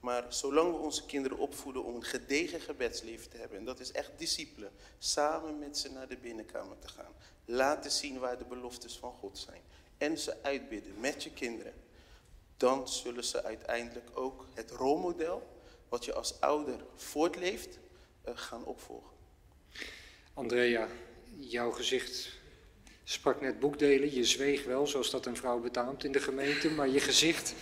Maar 0.00 0.24
zolang 0.28 0.72
we 0.72 0.78
onze 0.78 1.06
kinderen 1.06 1.38
opvoeden 1.38 1.84
om 1.84 1.94
een 1.94 2.04
gedegen 2.04 2.60
gebedsleven 2.60 3.30
te 3.30 3.36
hebben, 3.36 3.58
en 3.58 3.64
dat 3.64 3.80
is 3.80 3.92
echt 3.92 4.10
discipline, 4.16 4.70
samen 4.98 5.58
met 5.58 5.78
ze 5.78 5.90
naar 5.90 6.08
de 6.08 6.16
binnenkamer 6.16 6.78
te 6.78 6.88
gaan, 6.88 7.12
laten 7.44 7.90
zien 7.90 8.18
waar 8.18 8.38
de 8.38 8.44
beloftes 8.44 8.96
van 8.96 9.12
God 9.12 9.38
zijn 9.38 9.60
en 9.98 10.18
ze 10.18 10.42
uitbidden 10.42 11.00
met 11.00 11.22
je 11.22 11.32
kinderen, 11.32 11.72
dan 12.56 12.88
zullen 12.88 13.24
ze 13.24 13.42
uiteindelijk 13.42 14.08
ook 14.14 14.46
het 14.54 14.70
rolmodel 14.70 15.46
wat 15.88 16.04
je 16.04 16.14
als 16.14 16.40
ouder 16.40 16.84
voortleeft 16.94 17.78
uh, 18.28 18.32
gaan 18.34 18.64
opvolgen. 18.64 19.16
Andrea, 20.34 20.88
jouw 21.38 21.70
gezicht 21.70 22.28
sprak 23.04 23.40
net 23.40 23.60
boekdelen. 23.60 24.14
Je 24.14 24.24
zweeg 24.24 24.64
wel, 24.64 24.86
zoals 24.86 25.10
dat 25.10 25.26
een 25.26 25.36
vrouw 25.36 25.60
betaamt 25.60 26.04
in 26.04 26.12
de 26.12 26.20
gemeente, 26.20 26.70
maar 26.70 26.88
je 26.88 27.00
gezicht 27.00 27.54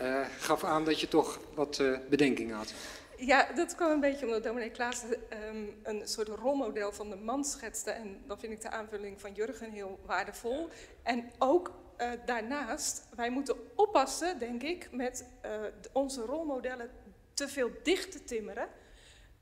uh, 0.00 0.26
gaf 0.38 0.64
aan 0.64 0.84
dat 0.84 1.00
je 1.00 1.08
toch 1.08 1.40
wat 1.54 1.78
uh, 1.78 1.98
bedenkingen 2.08 2.56
had. 2.56 2.72
Ja, 3.18 3.52
dat 3.52 3.74
kwam 3.74 3.90
een 3.90 4.00
beetje 4.00 4.26
omdat 4.26 4.42
dominee 4.42 4.70
Klaas 4.70 5.02
um, 5.48 5.74
een 5.82 6.08
soort 6.08 6.28
rolmodel 6.28 6.92
van 6.92 7.10
de 7.10 7.16
man 7.16 7.44
schetste. 7.44 7.90
En 7.90 8.22
dan 8.26 8.38
vind 8.38 8.52
ik 8.52 8.60
de 8.60 8.70
aanvulling 8.70 9.20
van 9.20 9.32
Jurgen 9.32 9.70
heel 9.70 9.98
waardevol. 10.06 10.68
En 11.02 11.30
ook 11.38 11.72
uh, 12.00 12.10
daarnaast, 12.24 13.06
wij 13.16 13.30
moeten 13.30 13.56
oppassen, 13.76 14.38
denk 14.38 14.62
ik, 14.62 14.88
met 14.92 15.26
uh, 15.44 15.50
onze 15.92 16.20
rolmodellen 16.20 16.90
te 17.34 17.48
veel 17.48 17.70
dicht 17.82 18.12
te 18.12 18.24
timmeren. 18.24 18.68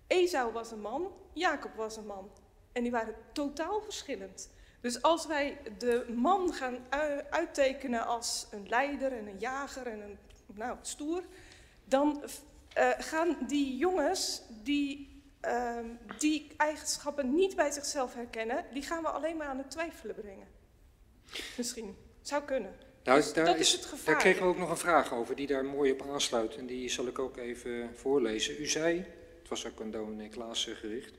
Esau 0.06 0.52
was 0.52 0.70
een 0.70 0.80
man, 0.80 1.12
Jacob 1.32 1.74
was 1.74 1.96
een 1.96 2.06
man. 2.06 2.30
En 2.72 2.82
die 2.82 2.92
waren 2.92 3.14
totaal 3.32 3.80
verschillend. 3.82 4.50
Dus 4.80 5.02
als 5.02 5.26
wij 5.26 5.58
de 5.78 6.12
man 6.16 6.52
gaan 6.52 6.78
uittekenen 7.30 8.06
als 8.06 8.46
een 8.50 8.68
leider 8.68 9.12
en 9.12 9.26
een 9.26 9.38
jager 9.38 9.86
en 9.86 10.00
een 10.00 10.18
nou, 10.54 10.76
stoer, 10.82 11.22
dan 11.84 12.22
uh, 12.78 12.90
gaan 12.98 13.36
die 13.46 13.76
jongens 13.76 14.42
die 14.62 15.14
uh, 15.46 15.78
die 16.18 16.52
eigenschappen 16.56 17.34
niet 17.34 17.56
bij 17.56 17.70
zichzelf 17.70 18.14
herkennen, 18.14 18.64
die 18.72 18.82
gaan 18.82 19.02
we 19.02 19.08
alleen 19.08 19.36
maar 19.36 19.46
aan 19.46 19.58
het 19.58 19.70
twijfelen 19.70 20.14
brengen. 20.14 20.46
Misschien. 21.56 21.96
Zou 22.24 22.42
kunnen. 22.42 22.74
Nou, 23.02 23.20
dus 23.20 23.32
daar, 23.32 23.58
is, 23.58 23.72
het 23.72 23.84
gevaar. 23.84 24.06
daar 24.06 24.22
kregen 24.22 24.42
we 24.42 24.48
ook 24.48 24.58
nog 24.58 24.70
een 24.70 24.76
vraag 24.76 25.12
over 25.12 25.36
die 25.36 25.46
daar 25.46 25.64
mooi 25.64 25.92
op 25.92 26.02
aansluit. 26.02 26.56
En 26.56 26.66
die 26.66 26.88
zal 26.88 27.06
ik 27.06 27.18
ook 27.18 27.36
even 27.36 27.90
voorlezen. 27.94 28.60
U 28.60 28.66
zei, 28.66 28.96
het 29.40 29.48
was 29.48 29.66
ook 29.66 29.80
aan 29.80 29.90
dominee 29.90 30.28
Klaassen 30.28 30.76
gericht. 30.76 31.12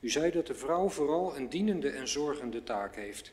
U 0.00 0.10
zei 0.10 0.30
dat 0.30 0.46
de 0.46 0.54
vrouw 0.54 0.88
vooral 0.88 1.36
een 1.36 1.48
dienende 1.48 1.90
en 1.90 2.08
zorgende 2.08 2.64
taak 2.64 2.96
heeft. 2.96 3.32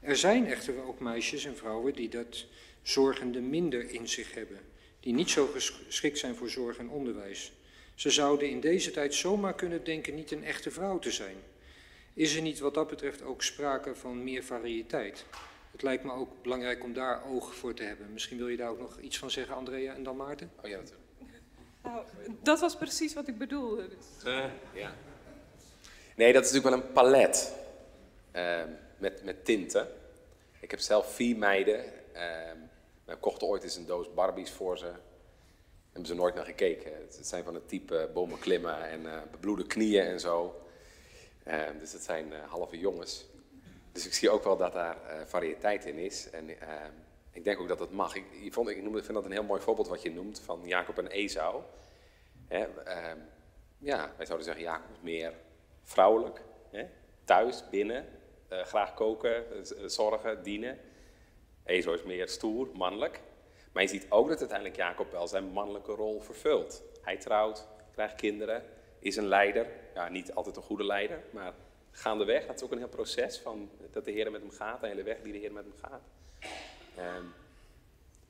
Er 0.00 0.16
zijn 0.16 0.46
echter 0.46 0.84
ook 0.86 1.00
meisjes 1.00 1.44
en 1.44 1.56
vrouwen 1.56 1.94
die 1.94 2.08
dat 2.08 2.44
zorgende 2.82 3.40
minder 3.40 3.90
in 3.90 4.08
zich 4.08 4.34
hebben. 4.34 4.60
Die 5.00 5.14
niet 5.14 5.30
zo 5.30 5.46
geschikt 5.46 6.18
zijn 6.18 6.34
voor 6.34 6.50
zorg 6.50 6.78
en 6.78 6.88
onderwijs. 6.88 7.52
Ze 7.94 8.10
zouden 8.10 8.50
in 8.50 8.60
deze 8.60 8.90
tijd 8.90 9.14
zomaar 9.14 9.54
kunnen 9.54 9.84
denken 9.84 10.14
niet 10.14 10.30
een 10.30 10.44
echte 10.44 10.70
vrouw 10.70 10.98
te 10.98 11.10
zijn. 11.10 11.36
Is 12.14 12.34
er 12.34 12.42
niet 12.42 12.58
wat 12.58 12.74
dat 12.74 12.88
betreft 12.88 13.22
ook 13.22 13.42
sprake 13.42 13.94
van 13.94 14.24
meer 14.24 14.44
variëteit? 14.44 15.24
Het 15.72 15.82
lijkt 15.82 16.04
me 16.04 16.12
ook 16.12 16.42
belangrijk 16.42 16.84
om 16.84 16.92
daar 16.92 17.24
oog 17.24 17.54
voor 17.54 17.74
te 17.74 17.82
hebben. 17.82 18.12
Misschien 18.12 18.38
wil 18.38 18.48
je 18.48 18.56
daar 18.56 18.68
ook 18.68 18.78
nog 18.78 18.98
iets 19.00 19.18
van 19.18 19.30
zeggen, 19.30 19.54
Andrea 19.54 19.94
en 19.94 20.02
dan 20.02 20.16
Maarten? 20.16 20.50
Oh 20.62 20.68
ja, 20.68 20.76
natuurlijk. 20.76 21.02
Nou, 21.82 22.04
dat 22.42 22.60
was 22.60 22.76
precies 22.76 23.14
wat 23.14 23.28
ik 23.28 23.38
bedoelde. 23.38 23.88
Dus. 23.88 24.24
Uh, 24.26 24.44
ja. 24.72 24.94
Nee, 26.16 26.32
dat 26.32 26.44
is 26.44 26.52
natuurlijk 26.52 26.76
wel 26.76 26.86
een 26.86 26.92
palet 26.92 27.54
uh, 28.36 28.62
met, 28.98 29.24
met 29.24 29.44
tinten. 29.44 29.88
Ik 30.60 30.70
heb 30.70 30.80
zelf 30.80 31.14
vier 31.14 31.36
meiden. 31.36 31.84
Uh, 32.14 32.20
we 33.04 33.16
kochten 33.16 33.46
ooit 33.46 33.62
eens 33.62 33.76
een 33.76 33.86
doos 33.86 34.14
Barbies 34.14 34.50
voor 34.50 34.78
ze. 34.78 34.92
Hebben 35.92 36.06
ze 36.06 36.14
nooit 36.14 36.34
naar 36.34 36.44
gekeken. 36.44 36.92
Het 36.92 37.18
zijn 37.22 37.44
van 37.44 37.54
het 37.54 37.68
type 37.68 38.10
bomen 38.14 38.38
klimmen 38.38 38.88
en 38.88 39.00
uh, 39.00 39.22
bebloede 39.30 39.66
knieën 39.66 40.04
en 40.04 40.20
zo. 40.20 40.62
dus 41.78 41.92
het 41.92 42.02
zijn 42.02 42.32
halve 42.48 42.78
jongens. 42.78 43.26
Dus 43.92 44.06
ik 44.06 44.12
zie 44.12 44.30
ook 44.30 44.44
wel 44.44 44.56
dat 44.56 44.72
daar 44.72 44.96
uh, 44.96 45.26
variëteit 45.26 45.84
in 45.84 45.98
is. 45.98 46.30
En 46.30 46.48
uh, 46.48 46.56
ik 47.30 47.44
denk 47.44 47.60
ook 47.60 47.68
dat 47.68 47.78
het 47.78 47.90
mag. 47.90 48.14
Ik, 48.14 48.52
vond, 48.52 48.68
ik, 48.68 48.76
vind 48.82 49.12
dat 49.12 49.24
een 49.24 49.32
heel 49.32 49.42
mooi 49.42 49.60
voorbeeld 49.60 49.88
wat 49.88 50.02
je 50.02 50.10
noemt 50.10 50.40
van 50.40 50.60
Jacob 50.64 50.98
en 50.98 51.06
Esau. 51.06 51.62
Hè, 52.48 52.66
uh, 52.86 53.20
ja, 53.78 54.12
wij 54.16 54.26
zouden 54.26 54.46
zeggen 54.46 54.64
Jacob 54.64 54.90
is 54.90 55.00
meer 55.02 55.32
vrouwelijk. 55.82 56.42
Hè? 56.70 56.86
Thuis, 57.24 57.68
binnen, 57.70 58.08
eh, 58.48 58.62
graag 58.64 58.94
koken, 58.94 59.44
zorgen, 59.90 60.42
dienen. 60.42 60.78
Esau 61.64 61.96
is 61.96 62.02
meer 62.02 62.28
stoer, 62.28 62.68
mannelijk. 62.72 63.20
Maar 63.72 63.82
je 63.82 63.88
ziet 63.88 64.06
ook 64.08 64.28
dat 64.28 64.38
uiteindelijk 64.38 64.78
Jacob 64.78 65.10
wel 65.10 65.28
zijn 65.28 65.44
mannelijke 65.44 65.92
rol 65.92 66.20
vervult. 66.20 66.82
Hij 67.02 67.16
trouwt, 67.16 67.68
krijgt 67.92 68.14
kinderen, 68.14 68.62
is 68.98 69.16
een 69.16 69.26
leider. 69.26 69.66
Ja, 69.94 70.08
niet 70.08 70.34
altijd 70.34 70.56
een 70.56 70.62
goede 70.62 70.84
leider, 70.84 71.22
maar 71.30 71.52
gaandeweg. 71.92 72.46
Dat 72.46 72.56
is 72.56 72.62
ook 72.62 72.72
een 72.72 72.78
heel 72.78 72.88
proces 72.88 73.38
van 73.38 73.70
dat 73.90 74.04
de 74.04 74.10
Heer 74.10 74.30
met 74.30 74.40
hem 74.40 74.50
gaat, 74.50 74.80
de 74.80 74.86
hele 74.86 75.02
weg 75.02 75.22
die 75.22 75.32
de 75.32 75.38
Heer 75.38 75.52
met 75.52 75.64
hem 75.64 75.74
gaat. 75.80 76.02
Um, 76.98 77.32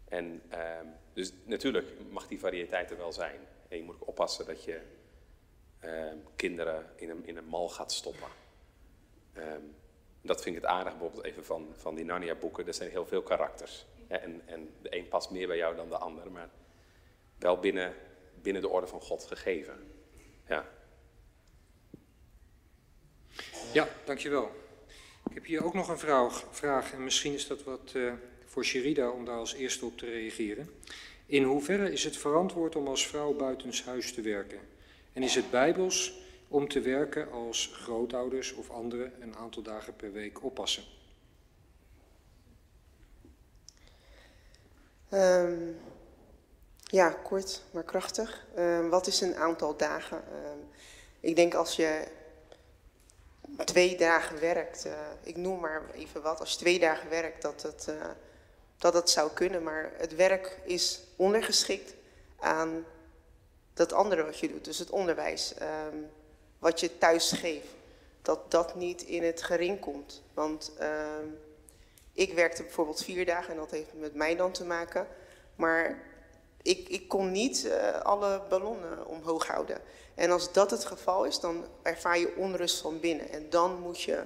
en 0.08 0.42
um, 0.80 0.94
dus 1.12 1.32
natuurlijk 1.44 1.86
mag 2.10 2.26
die 2.26 2.38
variëteit 2.38 2.90
er 2.90 2.96
wel 2.96 3.12
zijn. 3.12 3.40
En 3.68 3.76
je 3.76 3.82
moet 3.82 3.94
ook 3.94 4.08
oppassen 4.08 4.46
dat 4.46 4.64
je 4.64 4.80
um, 5.84 6.22
kinderen 6.36 6.86
in 6.96 7.10
een, 7.10 7.26
in 7.26 7.36
een 7.36 7.44
mal 7.44 7.68
gaat 7.68 7.92
stoppen. 7.92 8.28
dat 10.20 10.42
vind 10.42 10.56
ik 10.56 10.62
het 10.62 10.70
aardig 10.70 10.92
bijvoorbeeld 10.92 11.24
even 11.24 11.44
van, 11.44 11.74
van 11.76 11.94
die 11.94 12.04
Narnia-boeken. 12.04 12.66
Er 12.66 12.74
zijn 12.74 12.90
heel 12.90 13.06
veel 13.06 13.22
karakters. 13.22 13.86
En, 14.06 14.42
en 14.46 14.70
de 14.82 14.96
een 14.96 15.08
past 15.08 15.30
meer 15.30 15.46
bij 15.46 15.56
jou 15.56 15.76
dan 15.76 15.88
de 15.88 15.98
ander, 15.98 16.30
maar 16.30 16.48
wel 17.38 17.58
binnen, 17.58 17.94
binnen 18.42 18.62
de 18.62 18.68
orde 18.68 18.86
van 18.86 19.00
God 19.00 19.24
gegeven. 19.24 19.92
Ja. 20.46 20.68
Ja, 23.72 23.88
dankjewel. 24.04 24.50
Ik 25.28 25.34
heb 25.34 25.44
hier 25.44 25.64
ook 25.64 25.74
nog 25.74 25.88
een 25.88 25.98
vraag, 25.98 26.44
vraag 26.50 26.92
en 26.92 27.04
misschien 27.04 27.32
is 27.34 27.46
dat 27.46 27.62
wat 27.62 27.92
uh, 27.92 28.12
voor 28.46 28.64
Sherida 28.64 29.10
om 29.10 29.24
daar 29.24 29.38
als 29.38 29.54
eerste 29.54 29.84
op 29.84 29.98
te 29.98 30.06
reageren. 30.06 30.70
In 31.26 31.42
hoeverre 31.42 31.92
is 31.92 32.04
het 32.04 32.16
verantwoord 32.16 32.76
om 32.76 32.86
als 32.86 33.06
vrouw 33.06 33.34
buitenshuis 33.34 34.14
te 34.14 34.20
werken? 34.20 34.58
En 35.12 35.22
is 35.22 35.34
het 35.34 35.50
bijbels 35.50 36.20
om 36.48 36.68
te 36.68 36.80
werken 36.80 37.30
als 37.30 37.70
grootouders 37.72 38.52
of 38.52 38.70
anderen 38.70 39.12
een 39.22 39.36
aantal 39.36 39.62
dagen 39.62 39.96
per 39.96 40.12
week 40.12 40.42
oppassen? 40.42 40.82
Um, 45.10 45.76
ja, 46.82 47.10
kort 47.10 47.62
maar 47.70 47.84
krachtig. 47.84 48.46
Um, 48.58 48.88
wat 48.88 49.06
is 49.06 49.20
een 49.20 49.34
aantal 49.34 49.76
dagen? 49.76 50.16
Um, 50.16 50.68
ik 51.20 51.36
denk 51.36 51.54
als 51.54 51.76
je 51.76 52.08
twee 53.64 53.96
dagen 53.96 54.40
werkt, 54.40 54.86
uh, 54.86 54.92
ik 55.22 55.36
noem 55.36 55.60
maar 55.60 55.82
even 55.94 56.22
wat, 56.22 56.40
als 56.40 56.52
je 56.52 56.58
twee 56.58 56.78
dagen 56.78 57.08
werkt, 57.08 57.42
dat 57.42 57.62
het, 57.62 57.86
uh, 57.88 58.04
dat 58.78 59.10
zou 59.10 59.30
kunnen. 59.30 59.62
Maar 59.62 59.92
het 59.96 60.14
werk 60.14 60.58
is 60.64 61.00
ondergeschikt 61.16 61.94
aan 62.40 62.84
dat 63.74 63.92
andere 63.92 64.24
wat 64.24 64.38
je 64.38 64.48
doet, 64.48 64.64
dus 64.64 64.78
het 64.78 64.90
onderwijs, 64.90 65.54
um, 65.62 66.10
wat 66.58 66.80
je 66.80 66.98
thuis 66.98 67.32
geeft. 67.32 67.68
Dat 68.22 68.50
dat 68.50 68.74
niet 68.74 69.02
in 69.02 69.22
het 69.22 69.42
gering 69.42 69.80
komt. 69.80 70.22
Want 70.34 70.72
um, 70.80 71.38
ik 72.12 72.32
werkte 72.32 72.62
bijvoorbeeld 72.62 73.04
vier 73.04 73.26
dagen 73.26 73.50
en 73.50 73.56
dat 73.56 73.70
heeft 73.70 73.92
met 73.94 74.14
mij 74.14 74.36
dan 74.36 74.52
te 74.52 74.64
maken. 74.64 75.06
Maar 75.56 76.11
ik, 76.62 76.88
ik 76.88 77.08
kon 77.08 77.30
niet 77.30 77.64
uh, 77.64 78.00
alle 78.00 78.42
ballonnen 78.48 79.06
omhoog 79.06 79.46
houden. 79.46 79.80
En 80.14 80.30
als 80.30 80.52
dat 80.52 80.70
het 80.70 80.84
geval 80.84 81.24
is, 81.24 81.40
dan 81.40 81.64
ervaar 81.82 82.18
je 82.18 82.34
onrust 82.36 82.80
van 82.80 83.00
binnen. 83.00 83.28
En 83.30 83.50
dan 83.50 83.80
moet 83.80 84.02
je 84.02 84.24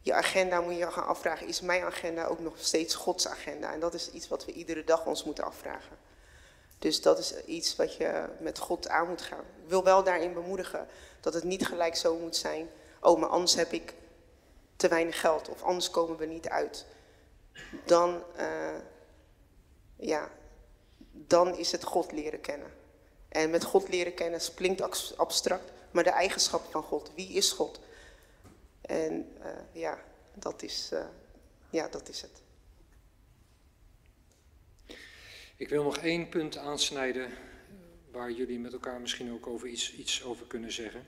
je 0.00 0.14
agenda 0.14 0.60
moet 0.60 0.76
je 0.76 0.90
gaan 0.90 1.06
afvragen, 1.06 1.46
is 1.46 1.60
mijn 1.60 1.82
agenda 1.82 2.26
ook 2.26 2.40
nog 2.40 2.54
steeds 2.58 2.94
Gods 2.94 3.28
agenda? 3.28 3.72
En 3.72 3.80
dat 3.80 3.94
is 3.94 4.10
iets 4.10 4.28
wat 4.28 4.44
we 4.44 4.52
iedere 4.52 4.84
dag 4.84 5.06
ons 5.06 5.24
moeten 5.24 5.44
afvragen. 5.44 5.96
Dus 6.78 7.02
dat 7.02 7.18
is 7.18 7.44
iets 7.44 7.76
wat 7.76 7.96
je 7.96 8.28
met 8.40 8.58
God 8.58 8.88
aan 8.88 9.08
moet 9.08 9.22
gaan. 9.22 9.44
Ik 9.62 9.68
wil 9.68 9.84
wel 9.84 10.02
daarin 10.02 10.34
bemoedigen 10.34 10.86
dat 11.20 11.34
het 11.34 11.44
niet 11.44 11.66
gelijk 11.66 11.96
zo 11.96 12.18
moet 12.18 12.36
zijn. 12.36 12.68
Oh, 13.00 13.20
maar 13.20 13.28
anders 13.28 13.54
heb 13.54 13.72
ik 13.72 13.94
te 14.76 14.88
weinig 14.88 15.20
geld 15.20 15.48
of 15.48 15.62
anders 15.62 15.90
komen 15.90 16.16
we 16.16 16.26
niet 16.26 16.48
uit. 16.48 16.86
Dan, 17.84 18.22
uh, 18.36 18.78
ja, 19.96 20.30
dan 21.12 21.56
is 21.56 21.72
het 21.72 21.84
God 21.84 22.12
leren 22.12 22.40
kennen. 22.40 22.70
En 23.28 23.50
met 23.50 23.64
God 23.64 23.88
leren 23.88 24.14
kennen 24.14 24.40
klinkt 24.54 25.16
abstract, 25.16 25.72
maar 25.90 26.04
de 26.04 26.10
eigenschappen 26.10 26.70
van 26.70 26.82
God. 26.82 27.12
Wie 27.14 27.28
is 27.28 27.52
God? 27.52 27.80
En 28.80 29.32
uh, 29.38 29.46
ja, 29.72 29.98
dat 30.34 30.62
is, 30.62 30.90
uh, 30.92 31.04
ja, 31.70 31.88
dat 31.88 32.08
is 32.08 32.20
het. 32.20 32.42
Ik 35.56 35.68
wil 35.68 35.82
nog 35.82 35.96
één 35.96 36.28
punt 36.28 36.56
aansnijden 36.56 37.30
waar 38.10 38.30
jullie 38.30 38.58
met 38.58 38.72
elkaar 38.72 39.00
misschien 39.00 39.32
ook 39.32 39.46
over 39.46 39.68
iets, 39.68 39.94
iets 39.94 40.24
over 40.24 40.46
kunnen 40.46 40.72
zeggen. 40.72 41.04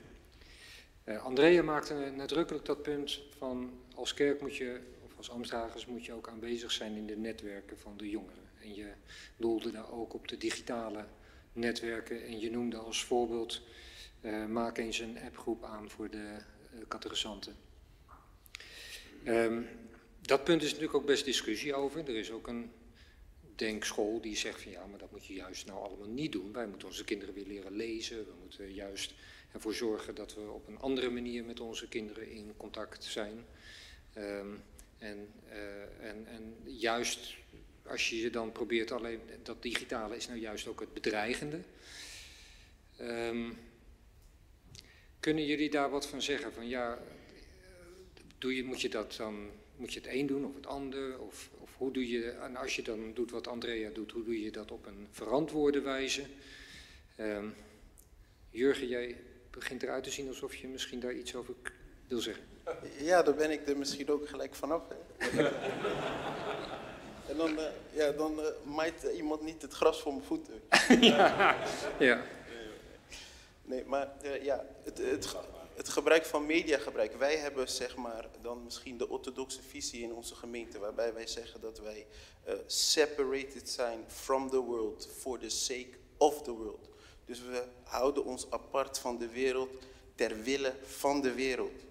Uh, 1.05 1.23
Andrea 1.23 1.63
maakte 1.63 1.93
nadrukkelijk 1.93 2.65
dat 2.65 2.81
punt 2.81 3.21
van 3.37 3.79
als 3.95 4.13
kerk 4.13 4.41
moet 4.41 4.55
je, 4.55 4.81
of 5.05 5.17
als 5.17 5.29
ambtsdragers 5.29 5.85
moet 5.85 6.05
je 6.05 6.13
ook 6.13 6.29
aanwezig 6.29 6.71
zijn 6.71 6.95
in 6.95 7.07
de 7.07 7.17
netwerken 7.17 7.79
van 7.79 7.97
de 7.97 8.09
jongeren. 8.09 8.44
En 8.65 8.75
je 8.75 8.91
doelde 9.37 9.71
daar 9.71 9.91
ook 9.91 10.13
op 10.13 10.27
de 10.27 10.37
digitale 10.37 11.05
netwerken 11.53 12.25
en 12.25 12.39
je 12.39 12.51
noemde 12.51 12.77
als 12.77 13.03
voorbeeld, 13.03 13.61
uh, 14.21 14.45
maak 14.45 14.77
eens 14.77 14.99
een 14.99 15.17
appgroep 15.25 15.63
aan 15.63 15.89
voor 15.89 16.09
de 16.09 16.37
uh, 19.25 19.57
dat 20.21 20.43
punt 20.43 20.61
is 20.61 20.67
natuurlijk 20.67 20.95
ook 20.95 21.05
best 21.05 21.25
discussie 21.25 21.73
over. 21.73 21.99
Er 21.99 22.15
is 22.15 22.31
ook 22.31 22.47
een 22.47 22.71
denkschool 23.55 24.21
die 24.21 24.35
zegt 24.35 24.61
van 24.61 24.71
ja, 24.71 24.85
maar 24.85 24.99
dat 24.99 25.11
moet 25.11 25.25
je 25.25 25.33
juist 25.33 25.65
nou 25.65 25.83
allemaal 25.83 26.07
niet 26.07 26.31
doen. 26.31 26.53
Wij 26.53 26.67
moeten 26.67 26.87
onze 26.87 27.03
kinderen 27.03 27.33
weer 27.33 27.45
leren 27.45 27.75
lezen. 27.75 28.25
We 28.25 28.33
moeten 28.39 28.73
juist 28.73 29.13
ervoor 29.51 29.73
zorgen 29.73 30.15
dat 30.15 30.33
we 30.33 30.41
op 30.41 30.67
een 30.67 30.79
andere 30.79 31.09
manier 31.09 31.43
met 31.43 31.59
onze 31.59 31.87
kinderen 31.87 32.29
in 32.31 32.53
contact 32.57 33.03
zijn. 33.03 33.45
Um, 34.17 34.63
en, 34.97 35.33
uh, 35.49 36.09
en, 36.09 36.27
en 36.27 36.55
juist 36.63 37.35
als 37.87 38.09
je 38.09 38.17
je 38.21 38.29
dan 38.29 38.51
probeert 38.51 38.91
alleen, 38.91 39.19
dat 39.43 39.61
digitale 39.61 40.15
is 40.15 40.27
nou 40.27 40.39
juist 40.39 40.67
ook 40.67 40.79
het 40.79 40.93
bedreigende. 40.93 41.59
Um, 43.01 43.57
kunnen 45.19 45.45
jullie 45.45 45.69
daar 45.69 45.89
wat 45.89 46.07
van 46.07 46.21
zeggen? 46.21 46.53
Van 46.53 46.67
ja, 46.67 46.99
doe 48.37 48.55
je, 48.55 48.63
moet 48.63 48.81
je 48.81 48.89
dat 48.89 49.15
dan, 49.17 49.49
moet 49.75 49.93
je 49.93 49.99
het 49.99 50.09
een 50.09 50.27
doen 50.27 50.45
of 50.45 50.55
het 50.55 50.67
ander? 50.67 51.19
Of, 51.19 51.49
of 51.57 51.75
hoe 51.77 51.91
doe 51.91 52.09
je, 52.09 52.29
en 52.29 52.55
als 52.55 52.75
je 52.75 52.81
dan 52.81 53.13
doet 53.13 53.31
wat 53.31 53.47
Andrea 53.47 53.89
doet, 53.89 54.11
hoe 54.11 54.23
doe 54.23 54.41
je 54.41 54.51
dat 54.51 54.71
op 54.71 54.85
een 54.85 55.07
verantwoorde 55.11 55.81
wijze? 55.81 56.25
Um, 57.19 57.53
Jurgen, 58.49 58.87
jij 58.87 59.15
begint 59.49 59.83
eruit 59.83 60.03
te 60.03 60.11
zien 60.11 60.27
alsof 60.27 60.55
je 60.55 60.67
misschien 60.67 60.99
daar 60.99 61.13
iets 61.13 61.35
over 61.35 61.53
wil 62.07 62.19
zeggen. 62.19 62.43
Ja, 62.99 63.23
daar 63.23 63.35
ben 63.35 63.51
ik 63.51 63.67
er 63.67 63.77
misschien 63.77 64.09
ook 64.09 64.29
gelijk 64.29 64.55
vanaf. 64.55 64.83
En 67.27 67.37
dan, 67.37 67.59
uh, 67.59 67.65
ja, 67.91 68.11
dan 68.11 68.39
uh, 68.39 68.45
maait 68.63 69.03
iemand 69.03 69.41
niet 69.41 69.61
het 69.61 69.73
gras 69.73 70.01
voor 70.01 70.13
mijn 70.13 70.25
voeten. 70.25 70.61
ja. 71.01 71.55
ja. 71.99 72.23
Nee, 73.63 73.85
maar 73.85 74.13
uh, 74.23 74.43
ja, 74.43 74.65
het, 74.83 74.97
het, 74.97 75.35
het, 75.75 75.89
gebruik 75.89 76.25
van 76.25 76.45
mediagebruik. 76.45 77.15
Wij 77.15 77.37
hebben 77.37 77.69
zeg 77.69 77.95
maar 77.95 78.25
dan 78.41 78.63
misschien 78.63 78.97
de 78.97 79.09
orthodoxe 79.09 79.61
visie 79.61 80.03
in 80.03 80.13
onze 80.13 80.35
gemeente, 80.35 80.79
waarbij 80.79 81.13
wij 81.13 81.27
zeggen 81.27 81.61
dat 81.61 81.79
wij 81.79 82.07
separated 82.65 83.69
zijn 83.69 84.03
from 84.07 84.49
the 84.49 84.59
world 84.59 85.09
for 85.17 85.39
the 85.39 85.49
sake 85.49 85.89
of 86.17 86.41
the 86.41 86.51
world. 86.51 86.89
Dus 87.25 87.41
we 87.41 87.63
houden 87.83 88.25
ons 88.25 88.47
apart 88.49 88.99
van 88.99 89.17
de 89.17 89.27
wereld 89.27 89.69
ter 90.15 90.41
wille 90.41 90.73
van 90.81 91.21
de 91.21 91.33
wereld. 91.33 91.81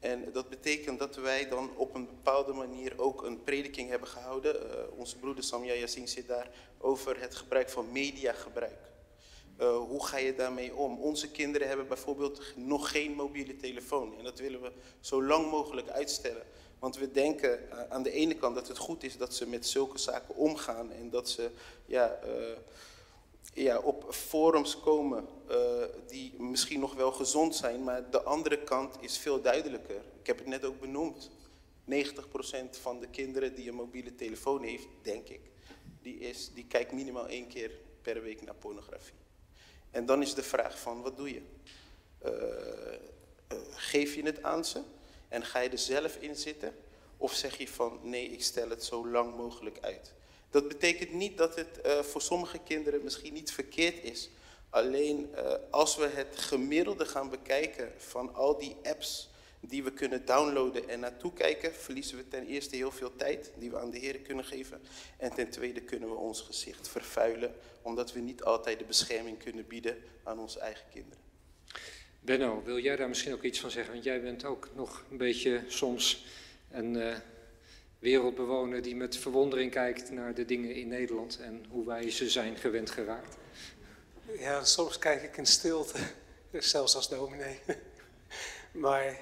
En 0.00 0.32
dat 0.32 0.48
betekent 0.48 0.98
dat 0.98 1.16
wij 1.16 1.48
dan 1.48 1.70
op 1.76 1.94
een 1.94 2.06
bepaalde 2.06 2.52
manier 2.52 2.92
ook 2.96 3.22
een 3.22 3.42
prediking 3.42 3.88
hebben 3.88 4.08
gehouden. 4.08 4.56
Uh, 4.56 4.98
onze 4.98 5.18
broeder 5.18 5.44
Samia 5.44 5.74
Yassine 5.74 6.06
zit 6.06 6.26
daar 6.26 6.50
over 6.78 7.20
het 7.20 7.34
gebruik 7.34 7.70
van 7.70 7.92
mediagebruik. 7.92 8.86
Uh, 9.60 9.76
hoe 9.76 10.06
ga 10.06 10.16
je 10.16 10.34
daarmee 10.34 10.74
om? 10.74 10.98
Onze 10.98 11.30
kinderen 11.30 11.68
hebben 11.68 11.88
bijvoorbeeld 11.88 12.42
nog 12.56 12.90
geen 12.90 13.12
mobiele 13.12 13.56
telefoon. 13.56 14.18
En 14.18 14.24
dat 14.24 14.38
willen 14.38 14.62
we 14.62 14.72
zo 15.00 15.22
lang 15.22 15.50
mogelijk 15.50 15.88
uitstellen. 15.88 16.42
Want 16.78 16.96
we 16.96 17.10
denken 17.10 17.60
uh, 17.72 17.80
aan 17.88 18.02
de 18.02 18.10
ene 18.10 18.34
kant 18.34 18.54
dat 18.54 18.68
het 18.68 18.78
goed 18.78 19.02
is 19.02 19.16
dat 19.16 19.34
ze 19.34 19.46
met 19.46 19.66
zulke 19.66 19.98
zaken 19.98 20.34
omgaan. 20.34 20.92
En 20.92 21.10
dat 21.10 21.28
ze 21.28 21.50
ja, 21.86 22.18
ja, 23.54 23.78
op 23.78 24.06
forums 24.10 24.80
komen 24.80 25.28
uh, 25.50 25.56
die 26.06 26.34
misschien 26.38 26.80
nog 26.80 26.94
wel 26.94 27.12
gezond 27.12 27.56
zijn, 27.56 27.84
maar 27.84 28.10
de 28.10 28.22
andere 28.22 28.58
kant 28.58 28.96
is 29.00 29.18
veel 29.18 29.40
duidelijker. 29.40 30.02
Ik 30.20 30.26
heb 30.26 30.38
het 30.38 30.46
net 30.46 30.64
ook 30.64 30.80
benoemd. 30.80 31.30
90% 31.90 31.94
van 32.80 33.00
de 33.00 33.08
kinderen 33.10 33.54
die 33.54 33.68
een 33.68 33.74
mobiele 33.74 34.14
telefoon 34.14 34.62
heeft, 34.62 34.86
denk 35.02 35.28
ik, 35.28 35.40
die, 36.02 36.18
is, 36.18 36.50
die 36.54 36.66
kijkt 36.66 36.92
minimaal 36.92 37.28
één 37.28 37.48
keer 37.48 37.70
per 38.02 38.22
week 38.22 38.42
naar 38.42 38.54
pornografie. 38.54 39.14
En 39.90 40.06
dan 40.06 40.22
is 40.22 40.34
de 40.34 40.42
vraag 40.42 40.80
van, 40.80 41.02
wat 41.02 41.16
doe 41.16 41.32
je? 41.32 41.42
Uh, 42.24 42.32
uh, 43.52 43.58
geef 43.70 44.14
je 44.14 44.22
het 44.22 44.42
aan 44.42 44.64
ze 44.64 44.82
en 45.28 45.44
ga 45.44 45.58
je 45.58 45.68
er 45.68 45.78
zelf 45.78 46.16
in 46.16 46.36
zitten? 46.36 46.74
Of 47.16 47.32
zeg 47.32 47.58
je 47.58 47.68
van, 47.68 48.00
nee, 48.02 48.28
ik 48.28 48.42
stel 48.42 48.68
het 48.68 48.84
zo 48.84 49.08
lang 49.08 49.36
mogelijk 49.36 49.78
uit? 49.80 50.14
Dat 50.50 50.68
betekent 50.68 51.12
niet 51.12 51.38
dat 51.38 51.56
het 51.56 51.80
uh, 51.86 51.98
voor 51.98 52.22
sommige 52.22 52.58
kinderen 52.58 53.02
misschien 53.02 53.32
niet 53.32 53.52
verkeerd 53.52 54.02
is. 54.04 54.30
Alleen 54.70 55.30
uh, 55.34 55.52
als 55.70 55.96
we 55.96 56.06
het 56.06 56.38
gemiddelde 56.38 57.06
gaan 57.06 57.30
bekijken 57.30 57.92
van 57.96 58.34
al 58.34 58.58
die 58.58 58.76
apps 58.82 59.30
die 59.60 59.82
we 59.82 59.92
kunnen 59.92 60.24
downloaden 60.24 60.88
en 60.88 61.00
naartoe 61.00 61.32
kijken, 61.32 61.74
verliezen 61.74 62.16
we 62.16 62.28
ten 62.28 62.46
eerste 62.46 62.76
heel 62.76 62.90
veel 62.90 63.16
tijd 63.16 63.52
die 63.58 63.70
we 63.70 63.78
aan 63.78 63.90
de 63.90 63.98
Heer 63.98 64.18
kunnen 64.18 64.44
geven. 64.44 64.80
En 65.16 65.34
ten 65.34 65.50
tweede 65.50 65.80
kunnen 65.80 66.08
we 66.08 66.14
ons 66.14 66.40
gezicht 66.40 66.88
vervuilen, 66.88 67.54
omdat 67.82 68.12
we 68.12 68.20
niet 68.20 68.42
altijd 68.42 68.78
de 68.78 68.84
bescherming 68.84 69.38
kunnen 69.38 69.66
bieden 69.66 69.96
aan 70.22 70.38
onze 70.38 70.58
eigen 70.58 70.84
kinderen. 70.92 71.18
Benno, 72.20 72.62
wil 72.62 72.78
jij 72.78 72.96
daar 72.96 73.08
misschien 73.08 73.32
ook 73.32 73.42
iets 73.42 73.60
van 73.60 73.70
zeggen? 73.70 73.92
Want 73.92 74.04
jij 74.04 74.22
bent 74.22 74.44
ook 74.44 74.68
nog 74.74 75.04
een 75.10 75.16
beetje 75.16 75.62
soms 75.68 76.24
een... 76.70 76.94
Uh 76.94 77.16
wereldbewoner 77.98 78.82
die 78.82 78.96
met 78.96 79.16
verwondering 79.16 79.70
kijkt 79.70 80.10
naar 80.10 80.34
de 80.34 80.44
dingen 80.44 80.74
in 80.74 80.88
Nederland 80.88 81.38
en 81.40 81.64
hoe 81.70 81.86
wij 81.86 82.10
ze 82.10 82.30
zijn 82.30 82.56
gewend 82.56 82.90
geraakt. 82.90 83.36
Ja, 84.38 84.64
soms 84.64 84.98
kijk 84.98 85.22
ik 85.22 85.36
in 85.36 85.46
stilte, 85.46 85.98
zelfs 86.52 86.94
als 86.94 87.08
dominee. 87.08 87.58
Maar 88.72 89.20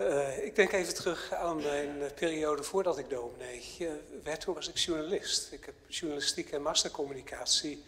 uh, 0.00 0.44
ik 0.44 0.56
denk 0.56 0.72
even 0.72 0.94
terug 0.94 1.32
aan 1.32 1.62
mijn 1.62 2.12
periode 2.14 2.62
voordat 2.62 2.98
ik 2.98 3.10
dominee 3.10 3.62
uh, 3.78 3.90
werd. 4.22 4.40
Toen 4.40 4.54
was 4.54 4.68
ik 4.68 4.76
journalist. 4.76 5.52
Ik 5.52 5.64
heb 5.64 5.74
journalistiek 5.88 6.50
en 6.50 6.62
mastercommunicatie 6.62 7.84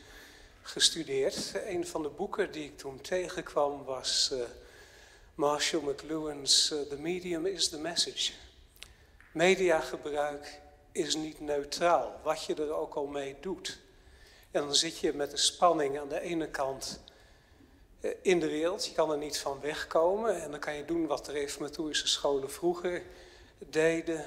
gestudeerd. 0.62 1.52
Een 1.66 1.86
van 1.86 2.02
de 2.02 2.08
boeken 2.08 2.52
die 2.52 2.64
ik 2.64 2.78
toen 2.78 3.00
tegenkwam 3.00 3.84
was 3.84 4.34
Marshall 5.34 5.82
McLuhan's 5.82 6.66
The 6.66 6.96
Medium 6.98 7.46
is 7.46 7.68
the 7.68 7.78
Message. 7.78 8.32
Mediagebruik 9.34 10.60
is 10.92 11.16
niet 11.16 11.40
neutraal, 11.40 12.20
wat 12.22 12.44
je 12.44 12.54
er 12.54 12.72
ook 12.72 12.94
al 12.94 13.06
mee 13.06 13.36
doet. 13.40 13.78
En 14.50 14.60
dan 14.60 14.74
zit 14.74 14.98
je 14.98 15.12
met 15.12 15.30
de 15.30 15.36
spanning 15.36 15.98
aan 15.98 16.08
de 16.08 16.20
ene 16.20 16.48
kant 16.48 17.00
eh, 18.00 18.10
in 18.22 18.40
de 18.40 18.48
wereld, 18.48 18.86
je 18.86 18.92
kan 18.92 19.10
er 19.10 19.18
niet 19.18 19.38
van 19.38 19.60
wegkomen. 19.60 20.42
En 20.42 20.50
dan 20.50 20.60
kan 20.60 20.74
je 20.74 20.84
doen 20.84 21.06
wat 21.06 21.24
de 21.24 21.32
reformatorische 21.32 22.08
scholen 22.08 22.50
vroeger 22.50 23.02
deden. 23.58 24.24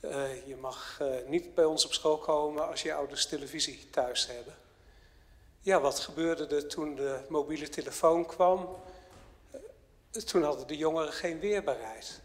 Uh, 0.00 0.46
je 0.46 0.56
mag 0.56 0.98
uh, 1.02 1.14
niet 1.26 1.54
bij 1.54 1.64
ons 1.64 1.84
op 1.84 1.92
school 1.92 2.18
komen 2.18 2.68
als 2.68 2.82
je 2.82 2.94
ouders 2.94 3.26
televisie 3.26 3.90
thuis 3.90 4.26
hebben. 4.26 4.54
Ja, 5.60 5.80
wat 5.80 5.98
gebeurde 5.98 6.56
er 6.56 6.66
toen 6.66 6.94
de 6.94 7.20
mobiele 7.28 7.68
telefoon 7.68 8.26
kwam? 8.26 8.76
Toen 10.26 10.42
hadden 10.42 10.66
de 10.66 10.76
jongeren 10.76 11.12
geen 11.12 11.40
weerbaarheid. 11.40 12.20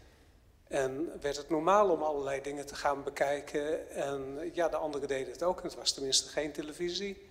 En 0.74 1.12
werd 1.20 1.36
het 1.36 1.48
normaal 1.48 1.90
om 1.90 2.02
allerlei 2.02 2.42
dingen 2.42 2.66
te 2.66 2.74
gaan 2.74 3.02
bekijken. 3.02 3.90
En 3.90 4.50
ja, 4.52 4.68
de 4.68 4.76
anderen 4.76 5.08
deden 5.08 5.32
het 5.32 5.42
ook. 5.42 5.62
Het 5.62 5.74
was 5.74 5.92
tenminste 5.92 6.28
geen 6.28 6.52
televisie. 6.52 7.30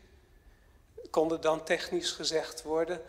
Kon 1.09 1.37
dan 1.41 1.63
technisch 1.63 2.11
gezegd 2.11 2.61
worden. 2.61 3.01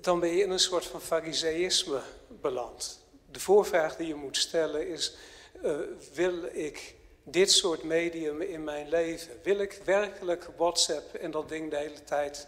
Dan 0.00 0.20
ben 0.20 0.28
je 0.28 0.42
in 0.42 0.50
een 0.50 0.58
soort 0.58 0.84
van 0.84 1.00
fariseïsme 1.00 2.00
beland. 2.28 3.00
De 3.30 3.40
voorvraag 3.40 3.96
die 3.96 4.06
je 4.06 4.14
moet 4.14 4.36
stellen 4.36 4.88
is, 4.88 5.16
uh, 5.64 5.76
wil 6.14 6.44
ik 6.52 6.94
dit 7.22 7.50
soort 7.52 7.82
medium 7.82 8.40
in 8.40 8.64
mijn 8.64 8.88
leven? 8.88 9.40
Wil 9.42 9.58
ik 9.58 9.80
werkelijk 9.84 10.48
WhatsApp 10.56 11.14
en 11.14 11.30
dat 11.30 11.48
ding 11.48 11.70
de 11.70 11.76
hele 11.76 12.04
tijd 12.04 12.46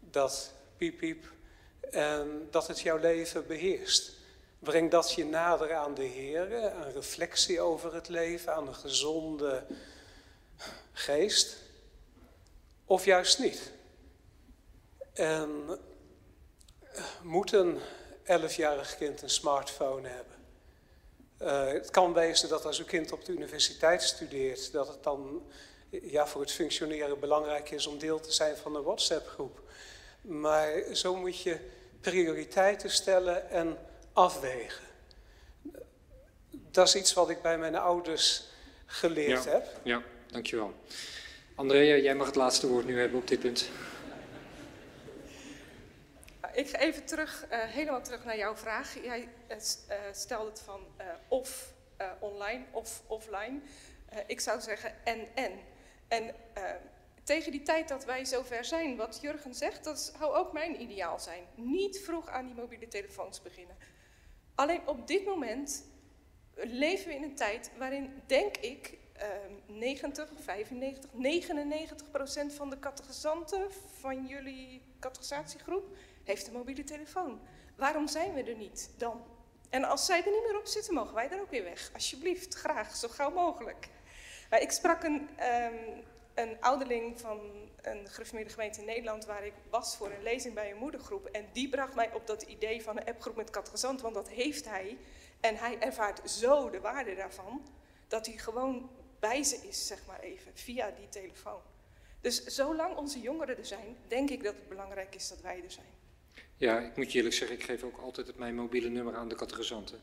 dat 0.00 0.52
piep 0.76 0.98
piep 0.98 1.24
en 1.90 2.48
dat 2.50 2.66
het 2.66 2.80
jouw 2.80 2.98
leven 2.98 3.46
beheerst? 3.46 4.17
Breng 4.58 4.90
dat 4.90 5.12
je 5.12 5.24
nader 5.24 5.74
aan 5.74 5.94
de 5.94 6.04
Heer, 6.04 6.52
een 6.52 6.92
reflectie 6.92 7.60
over 7.60 7.94
het 7.94 8.08
leven, 8.08 8.54
aan 8.54 8.68
een 8.68 8.74
gezonde 8.74 9.66
geest. 10.92 11.56
Of 12.84 13.04
juist 13.04 13.38
niet. 13.38 13.72
En 15.12 15.78
moet 17.22 17.52
een 17.52 17.78
11-jarig 18.24 18.96
kind 18.96 19.22
een 19.22 19.30
smartphone 19.30 20.08
hebben? 20.08 20.36
Uh, 21.42 21.72
het 21.72 21.90
kan 21.90 22.12
wezen 22.12 22.48
dat 22.48 22.64
als 22.64 22.78
uw 22.78 22.84
kind 22.84 23.12
op 23.12 23.24
de 23.24 23.32
universiteit 23.32 24.02
studeert, 24.02 24.72
dat 24.72 24.88
het 24.88 25.02
dan 25.02 25.42
ja, 25.90 26.26
voor 26.26 26.40
het 26.40 26.52
functioneren 26.52 27.20
belangrijk 27.20 27.70
is 27.70 27.86
om 27.86 27.98
deel 27.98 28.20
te 28.20 28.32
zijn 28.32 28.56
van 28.56 28.76
een 28.76 28.82
WhatsApp-groep. 28.82 29.62
Maar 30.20 30.82
zo 30.92 31.16
moet 31.16 31.40
je 31.40 31.58
prioriteiten 32.00 32.90
stellen 32.90 33.50
en 33.50 33.78
afwegen. 34.18 34.84
Dat 36.50 36.86
is 36.86 36.94
iets 36.94 37.12
wat 37.12 37.30
ik 37.30 37.42
bij 37.42 37.58
mijn 37.58 37.74
ouders 37.74 38.44
geleerd 38.86 39.44
ja, 39.44 39.50
heb. 39.50 39.66
Ja, 39.82 40.02
dankjewel. 40.26 40.74
Andrea, 41.54 41.96
jij 41.96 42.14
mag 42.14 42.26
het 42.26 42.36
laatste 42.36 42.66
woord 42.66 42.84
nu 42.84 43.00
hebben 43.00 43.18
op 43.18 43.28
dit 43.28 43.40
punt. 43.40 43.70
Ik 46.52 46.68
ga 46.68 46.78
even 46.78 47.04
terug, 47.04 47.44
uh, 47.50 47.58
helemaal 47.58 48.02
terug 48.02 48.24
naar 48.24 48.36
jouw 48.36 48.56
vraag. 48.56 48.94
Jij 49.02 49.28
uh, 49.48 49.56
stelde 50.12 50.50
het 50.50 50.60
van 50.60 50.80
uh, 51.00 51.06
of 51.28 51.72
online 52.18 52.64
of 52.70 53.02
offline. 53.06 53.60
ik 54.26 54.40
zou 54.40 54.60
zeggen 54.60 54.94
en 55.04 55.28
en. 55.34 55.52
En 56.08 56.34
tegen 57.24 57.52
die 57.52 57.62
tijd 57.62 57.88
dat 57.88 58.04
wij 58.04 58.24
zover 58.24 58.64
zijn, 58.64 58.96
wat 58.96 59.18
Jurgen 59.22 59.54
zegt, 59.54 59.84
dat 59.84 60.12
zou 60.18 60.34
ook 60.34 60.52
mijn 60.52 60.80
ideaal 60.80 61.18
zijn. 61.18 61.44
Niet 61.54 62.00
vroeg 62.00 62.28
aan 62.28 62.46
die 62.46 62.54
mobiele 62.54 62.88
telefoons 62.88 63.42
beginnen. 63.42 63.76
Alleen 64.58 64.80
op 64.84 65.06
dit 65.06 65.24
moment 65.24 65.84
leven 66.54 67.08
we 67.08 67.14
in 67.14 67.22
een 67.22 67.34
tijd 67.34 67.70
waarin, 67.76 68.22
denk 68.26 68.56
ik, 68.56 68.98
90, 69.66 70.28
95, 70.36 71.10
99 71.12 72.10
procent 72.10 72.52
van 72.52 72.70
de 72.70 72.78
catechisanten 72.78 73.72
van 74.00 74.26
jullie 74.26 74.82
categorisatiegroep 75.00 75.96
heeft 76.24 76.46
een 76.46 76.52
mobiele 76.52 76.84
telefoon. 76.84 77.40
Waarom 77.76 78.08
zijn 78.08 78.34
we 78.34 78.42
er 78.42 78.56
niet 78.56 78.90
dan? 78.96 79.22
En 79.70 79.84
als 79.84 80.06
zij 80.06 80.18
er 80.18 80.30
niet 80.30 80.46
meer 80.46 80.58
op 80.58 80.66
zitten, 80.66 80.94
mogen 80.94 81.14
wij 81.14 81.30
er 81.30 81.40
ook 81.40 81.50
weer 81.50 81.64
weg. 81.64 81.90
Alsjeblieft, 81.92 82.54
graag, 82.54 82.96
zo 82.96 83.08
gauw 83.08 83.30
mogelijk. 83.30 83.88
Ik 84.60 84.70
sprak 84.70 85.02
een, 85.02 85.28
um, 85.62 86.04
een 86.34 86.56
ouderling 86.60 87.20
van 87.20 87.40
een 87.82 88.08
gereformeerde 88.08 88.50
gemeente 88.50 88.80
in 88.80 88.86
Nederland... 88.86 89.24
waar 89.24 89.46
ik 89.46 89.52
was 89.70 89.96
voor 89.96 90.10
een 90.10 90.22
lezing 90.22 90.54
bij 90.54 90.70
een 90.70 90.76
moedergroep. 90.76 91.26
En 91.26 91.44
die 91.52 91.68
bracht 91.68 91.94
mij 91.94 92.12
op 92.12 92.26
dat 92.26 92.42
idee 92.42 92.82
van 92.82 92.96
een 92.96 93.04
appgroep 93.04 93.36
met 93.36 93.50
catechizant. 93.50 94.00
Want 94.00 94.14
dat 94.14 94.28
heeft 94.28 94.64
hij. 94.64 94.98
En 95.40 95.56
hij 95.56 95.78
ervaart 95.78 96.30
zo 96.30 96.70
de 96.70 96.80
waarde 96.80 97.14
daarvan... 97.14 97.62
dat 98.08 98.26
hij 98.26 98.36
gewoon 98.36 98.90
bij 99.18 99.42
ze 99.42 99.56
is, 99.68 99.86
zeg 99.86 100.06
maar 100.06 100.20
even, 100.20 100.52
via 100.54 100.90
die 100.90 101.08
telefoon. 101.08 101.60
Dus 102.20 102.44
zolang 102.44 102.96
onze 102.96 103.20
jongeren 103.20 103.58
er 103.58 103.66
zijn, 103.66 103.96
denk 104.08 104.30
ik 104.30 104.42
dat 104.42 104.54
het 104.54 104.68
belangrijk 104.68 105.14
is 105.14 105.28
dat 105.28 105.40
wij 105.40 105.62
er 105.64 105.70
zijn. 105.70 105.86
Ja, 106.56 106.78
ik 106.78 106.96
moet 106.96 107.12
je 107.12 107.16
eerlijk 107.16 107.34
zeggen, 107.34 107.56
ik 107.56 107.62
geef 107.62 107.82
ook 107.82 107.98
altijd 107.98 108.36
mijn 108.36 108.54
mobiele 108.54 108.88
nummer 108.88 109.14
aan 109.14 109.28
de 109.28 109.34
catechisanten. 109.34 110.00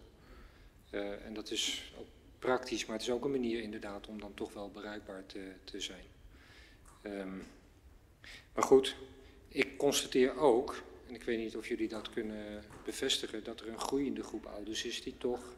Uh, 0.92 1.26
en 1.26 1.34
dat 1.34 1.52
is 1.52 1.94
ook 2.00 2.08
praktisch, 2.40 2.86
maar 2.86 2.96
het 2.96 3.06
is 3.06 3.12
ook 3.14 3.26
een 3.26 3.32
manier 3.32 3.62
inderdaad 3.62 4.08
om 4.08 4.20
dan 4.20 4.34
toch 4.34 4.54
wel 4.54 4.72
bereikbaar 4.72 5.26
te, 5.26 5.52
te 5.64 5.80
zijn. 5.80 6.06
Um, 7.04 7.48
maar 8.56 8.64
goed, 8.64 8.96
ik 9.48 9.78
constateer 9.78 10.38
ook, 10.38 10.84
en 11.08 11.16
ik 11.16 11.24
weet 11.24 11.38
niet 11.38 11.56
of 11.56 11.68
jullie 11.68 11.88
dat 11.88 12.10
kunnen 12.10 12.64
bevestigen, 12.84 13.44
dat 13.44 13.60
er 13.60 13.68
een 13.68 13.80
groeiende 13.80 14.24
groep 14.24 14.46
ouders 14.46 14.86
is 14.86 15.04
die 15.04 15.18
toch 15.18 15.56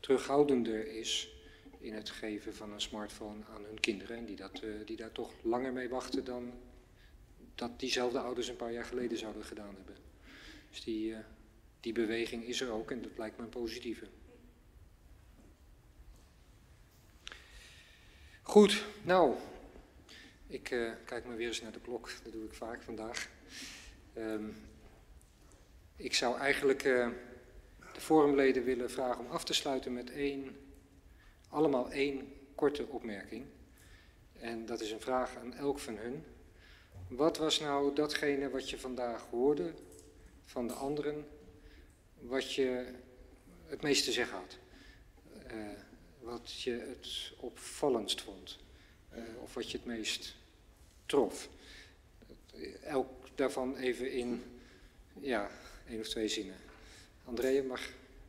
terughoudender 0.00 0.86
is 0.86 1.36
in 1.78 1.94
het 1.94 2.10
geven 2.10 2.54
van 2.54 2.72
een 2.72 2.80
smartphone 2.80 3.44
aan 3.54 3.64
hun 3.64 3.80
kinderen. 3.80 4.16
En 4.16 4.24
die, 4.24 4.36
dat, 4.36 4.62
uh, 4.64 4.86
die 4.86 4.96
daar 4.96 5.12
toch 5.12 5.32
langer 5.42 5.72
mee 5.72 5.88
wachten 5.88 6.24
dan 6.24 6.52
dat 7.54 7.80
diezelfde 7.80 8.18
ouders 8.18 8.48
een 8.48 8.56
paar 8.56 8.72
jaar 8.72 8.84
geleden 8.84 9.18
zouden 9.18 9.44
gedaan 9.44 9.74
hebben. 9.76 9.96
Dus 10.70 10.84
die, 10.84 11.10
uh, 11.10 11.18
die 11.80 11.92
beweging 11.92 12.44
is 12.44 12.60
er 12.60 12.70
ook 12.70 12.90
en 12.90 13.02
dat 13.02 13.18
lijkt 13.18 13.36
me 13.36 13.42
een 13.42 13.48
positieve. 13.48 14.06
Goed, 18.42 18.84
nou, 19.02 19.34
ik 20.46 20.70
uh, 20.70 20.92
kijk 21.04 21.24
maar 21.24 21.36
weer 21.36 21.46
eens 21.46 21.60
naar 21.60 21.72
de 21.72 21.80
klok, 21.80 22.10
dat 22.22 22.32
doe 22.32 22.44
ik 22.44 22.54
vaak 22.54 22.82
vandaag. 22.82 23.28
Um, 24.16 24.56
ik 25.96 26.14
zou 26.14 26.38
eigenlijk 26.38 26.84
uh, 26.84 27.08
de 27.92 28.00
forumleden 28.00 28.64
willen 28.64 28.90
vragen 28.90 29.24
om 29.24 29.30
af 29.30 29.44
te 29.44 29.54
sluiten 29.54 29.92
met 29.92 30.10
één, 30.10 30.56
allemaal 31.48 31.90
één 31.90 32.32
korte 32.54 32.86
opmerking. 32.86 33.46
En 34.32 34.66
dat 34.66 34.80
is 34.80 34.90
een 34.90 35.00
vraag 35.00 35.36
aan 35.36 35.54
elk 35.54 35.78
van 35.78 35.96
hun. 35.96 36.24
Wat 37.08 37.36
was 37.36 37.60
nou 37.60 37.94
datgene 37.94 38.50
wat 38.50 38.70
je 38.70 38.78
vandaag 38.78 39.26
hoorde 39.30 39.74
van 40.44 40.66
de 40.66 40.72
anderen, 40.72 41.26
wat 42.20 42.54
je 42.54 42.92
het 43.66 43.82
meest 43.82 44.04
te 44.04 44.12
zeggen 44.12 44.36
had? 44.36 44.58
Uh, 45.52 45.68
wat 46.20 46.60
je 46.60 46.70
het 46.70 47.32
opvallendst 47.36 48.20
vond? 48.20 48.58
Wat 49.56 49.70
je 49.70 49.76
het 49.76 49.86
meest 49.86 50.34
trof? 51.06 51.48
Elk 52.82 53.08
daarvan 53.34 53.76
even 53.76 54.12
in 54.12 54.60
ja, 55.20 55.50
één 55.88 56.00
of 56.00 56.08
twee 56.08 56.28
zinnen. 56.28 56.56
Andrea, 57.24 57.62
mag, 57.62 57.80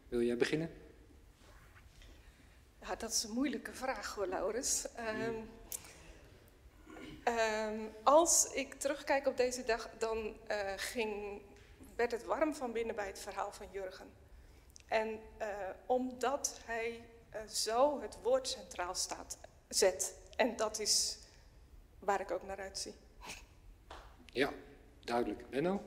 wil 0.08 0.22
jij 0.22 0.38
beginnen? 0.38 0.72
Ja, 2.82 2.96
dat 2.96 3.12
is 3.12 3.24
een 3.24 3.32
moeilijke 3.32 3.74
vraag 3.74 4.16
hoor, 4.16 4.28
Laurens. 4.28 4.88
Um, 5.00 5.50
um, 7.34 7.90
als 8.04 8.52
ik 8.54 8.74
terugkijk 8.74 9.28
op 9.28 9.38
deze 9.38 9.64
dag, 9.64 9.90
dan 9.98 10.38
uh, 10.52 10.74
ging, 10.76 11.42
werd 11.96 12.12
het 12.12 12.24
warm 12.24 12.56
van 12.56 12.72
binnen 12.72 12.96
bij 12.96 13.08
het 13.08 13.20
verhaal 13.20 13.52
van 13.52 13.68
Jurgen. 13.72 14.10
En 14.86 15.20
uh, 15.40 15.48
omdat 15.86 16.60
hij 16.66 17.04
uh, 17.36 17.42
zo 17.50 18.02
het 18.02 18.18
woord 18.22 18.48
centraal 18.48 18.96
staat, 18.96 19.38
zet. 19.68 20.26
En 20.38 20.56
dat 20.56 20.80
is 20.80 21.18
waar 22.00 22.22
ik 22.22 22.32
ook 22.32 22.44
naar 22.44 22.60
uitzie. 22.60 22.94
Ja, 24.26 24.54
duidelijk. 25.04 25.50
Benno? 25.50 25.82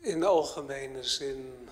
In 0.00 0.20
de 0.20 0.26
algemene 0.26 1.04
zin 1.04 1.68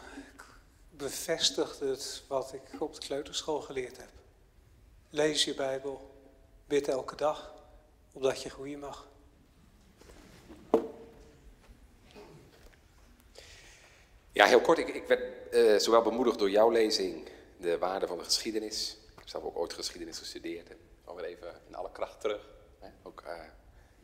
bevestigt 0.90 1.80
het 1.80 2.22
wat 2.28 2.52
ik 2.52 2.80
op 2.80 2.94
de 2.94 3.00
kleuterschool 3.00 3.60
geleerd 3.60 3.96
heb. 3.96 4.10
Lees 5.10 5.44
je 5.44 5.54
Bijbel, 5.54 6.14
bid 6.66 6.88
elke 6.88 7.16
dag, 7.16 7.54
opdat 8.12 8.42
je 8.42 8.50
groeien 8.50 8.78
mag. 8.78 9.09
Ja, 14.32 14.46
heel 14.46 14.60
kort. 14.60 14.78
Ik, 14.78 15.04
werd 15.06 15.54
uh, 15.54 15.78
zowel 15.78 16.02
bemoedigd 16.02 16.38
door 16.38 16.50
jouw 16.50 16.70
lezing, 16.70 17.28
de 17.56 17.78
waarde 17.78 18.06
van 18.06 18.18
de 18.18 18.24
geschiedenis. 18.24 18.96
Ik 19.10 19.18
heb 19.18 19.28
zelf 19.28 19.44
ook 19.44 19.56
ooit 19.56 19.72
geschiedenis 19.72 20.18
gestudeerd. 20.18 20.70
En 20.70 20.78
alweer 21.04 21.24
even 21.24 21.60
in 21.66 21.74
alle 21.74 21.90
kracht 21.92 22.20
terug. 22.20 22.48
Hè? 22.78 22.88
Ook 23.02 23.22
uh, 23.26 23.40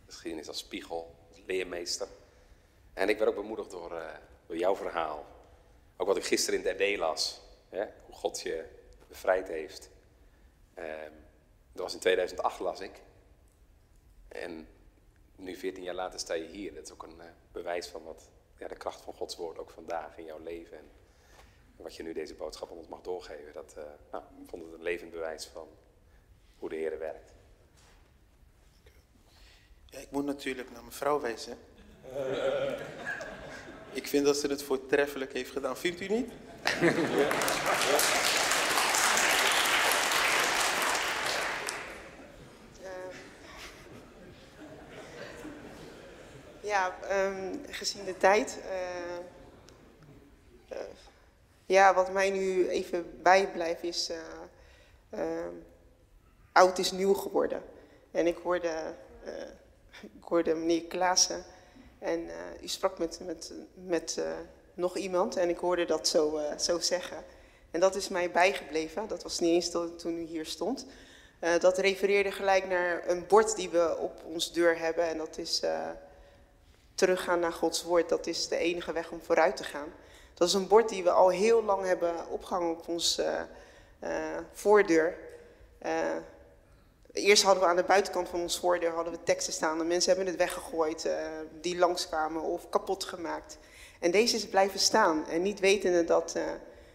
geschiedenis 0.07 0.49
als 0.49 0.59
spiegel, 0.59 1.15
als 1.29 1.43
leermeester. 1.47 2.09
En 2.95 3.09
ik 3.09 3.19
werd 3.19 3.31
ook 3.31 3.37
bemoedigd 3.37 3.71
door, 3.71 4.03
door 4.47 4.57
jouw 4.57 4.77
verhaal. 4.77 5.27
Ook 5.97 6.07
wat 6.07 6.17
ik 6.17 6.25
gisteren 6.25 6.65
in 6.65 6.77
de 6.77 6.85
RD 6.85 6.99
las. 6.99 7.41
Hè? 7.69 7.85
Hoe 8.07 8.15
God 8.15 8.41
je 8.41 8.65
bevrijd 9.09 9.49
heeft. 9.49 9.91
Ehm, 10.75 11.13
dat 11.73 11.83
was 11.83 11.95
in 11.95 12.01
2008 12.01 12.61
las 12.61 12.81
ik. 12.81 13.01
En 14.29 14.69
nu 15.37 15.57
14 15.57 15.83
jaar 15.83 15.95
later 15.95 16.19
sta 16.19 16.35
je 16.35 16.47
hier. 16.47 16.75
Dat 16.75 16.85
is 16.85 16.93
ook 16.93 17.03
een 17.03 17.21
bewijs 17.53 17.87
van 17.87 18.03
wat 18.03 18.29
ja, 18.59 18.69
de 18.69 18.77
kracht 18.77 19.01
van 19.01 19.15
Gods 19.15 19.37
woord 19.37 19.59
ook 19.59 19.71
vandaag 19.71 20.19
in 20.19 20.25
jouw 20.25 20.43
leven. 20.43 20.79
En 20.79 20.91
wat 21.77 21.97
je 21.97 22.03
nu 22.03 22.13
deze 22.13 22.35
boodschap 22.35 22.71
aan 22.71 22.77
ons 22.77 22.89
mag 22.89 23.01
doorgeven. 23.01 23.53
Dat 23.53 23.75
uh, 23.79 23.85
nou, 24.11 24.25
ik 24.43 24.49
vond 24.49 24.65
het 24.65 24.73
een 24.73 24.83
levend 24.83 25.11
bewijs 25.11 25.47
van 25.47 25.69
hoe 26.59 26.69
de 26.69 26.77
Heer 26.77 26.99
werkt. 26.99 27.33
Ja, 29.87 29.99
ik 29.99 30.11
moet 30.11 30.25
natuurlijk 30.25 30.71
naar 30.71 30.81
mijn 30.81 30.93
vrouw 30.93 31.21
wijzen. 31.21 31.59
Uh. 32.13 32.81
ik 33.93 34.07
vind 34.07 34.25
dat 34.25 34.37
ze 34.37 34.47
het 34.47 34.63
voortreffelijk 34.63 35.33
heeft 35.33 35.51
gedaan. 35.51 35.77
Vindt 35.77 36.01
u 36.01 36.07
niet? 36.07 36.33
ja. 36.81 36.93
Ja, 37.87 38.36
um, 47.11 47.61
gezien 47.71 48.05
de 48.05 48.17
tijd. 48.17 48.59
Uh, 48.65 49.19
uh, 50.73 50.85
ja, 51.67 51.95
wat 51.95 52.13
mij 52.13 52.31
nu 52.31 52.69
even 52.69 53.23
bijblijft 53.23 53.83
is. 53.83 54.11
Uh, 55.15 55.47
oud 56.53 56.79
is 56.79 56.93
nieuw 56.93 57.15
geworden. 57.15 57.63
En 58.11 58.27
ik 58.27 58.37
hoorde, 58.37 58.95
ik 60.01 60.25
hoorde 60.25 60.55
meneer 60.55 60.85
Klaassen. 60.85 61.45
En 61.99 62.31
u 62.63 62.69
sprak 62.69 62.99
met, 62.99 63.21
met, 63.25 63.53
met 63.75 64.19
nog 64.77 64.97
iemand 64.97 65.37
en 65.37 65.49
ik 65.49 65.59
hoorde 65.59 65.85
dat 65.85 66.09
zo, 66.09 66.37
eh, 66.37 66.59
zo 66.59 66.79
zeggen. 66.79 67.25
En 67.71 67.81
dat 67.81 67.95
is 67.95 68.09
mij 68.09 68.31
bijgebleven. 68.31 69.09
Dat 69.09 69.23
was 69.23 69.39
niet 69.39 69.51
eens 69.53 69.71
to- 69.71 69.95
toen 69.95 70.19
u 70.19 70.23
hier 70.23 70.47
stond. 70.47 70.87
Eh, 71.39 71.59
dat 71.59 71.79
refereerde 71.79 72.31
gelijk 72.33 72.69
naar 72.69 73.09
een 73.09 73.27
bord 73.27 73.57
die 73.57 73.71
we 73.71 73.97
op 73.99 74.25
ons 74.25 74.53
deur 74.53 74.79
hebben. 74.79 75.05
En 75.05 75.19
dat 75.19 75.39
is 75.39 75.61
eh, 75.61 75.91
teruggaan 76.97 77.41
naar 77.41 77.53
Gods 77.53 77.83
woord. 77.83 78.09
Dat 78.09 78.27
is 78.27 78.49
de 78.49 78.57
enige 78.57 78.93
weg 78.93 79.11
om 79.11 79.21
vooruit 79.23 79.57
te 79.57 79.65
gaan. 79.65 79.93
Dat 80.35 80.49
is 80.49 80.55
een 80.55 80.69
bord 80.69 80.89
die 80.89 81.03
we 81.03 81.11
al 81.11 81.29
heel 81.29 81.65
lang 81.65 81.85
hebben 81.85 82.29
opgehangen 82.29 82.71
op 82.71 82.89
ons 82.89 83.19
eh, 83.19 83.41
eh, 83.99 84.39
voordeur. 84.53 85.19
Eh, 85.79 86.17
Eerst 87.13 87.43
hadden 87.43 87.63
we 87.63 87.69
aan 87.69 87.77
de 87.77 87.83
buitenkant 87.83 88.29
van 88.29 88.41
ons 88.41 88.59
voordeur 88.59 88.91
hadden 88.91 89.13
we 89.13 89.23
teksten 89.23 89.53
staan. 89.53 89.81
En 89.81 89.87
mensen 89.87 90.15
hebben 90.15 90.33
het 90.33 90.41
weggegooid, 90.43 91.05
eh, 91.05 91.19
die 91.61 91.79
langskwamen 91.79 92.43
of 92.43 92.69
kapot 92.69 93.05
gemaakt. 93.05 93.59
En 94.01 94.11
deze 94.11 94.37
is 94.37 94.47
blijven 94.47 94.79
staan. 94.79 95.27
En 95.29 95.43
niet 95.43 95.61
wetende 95.61 96.05
dat 96.05 96.39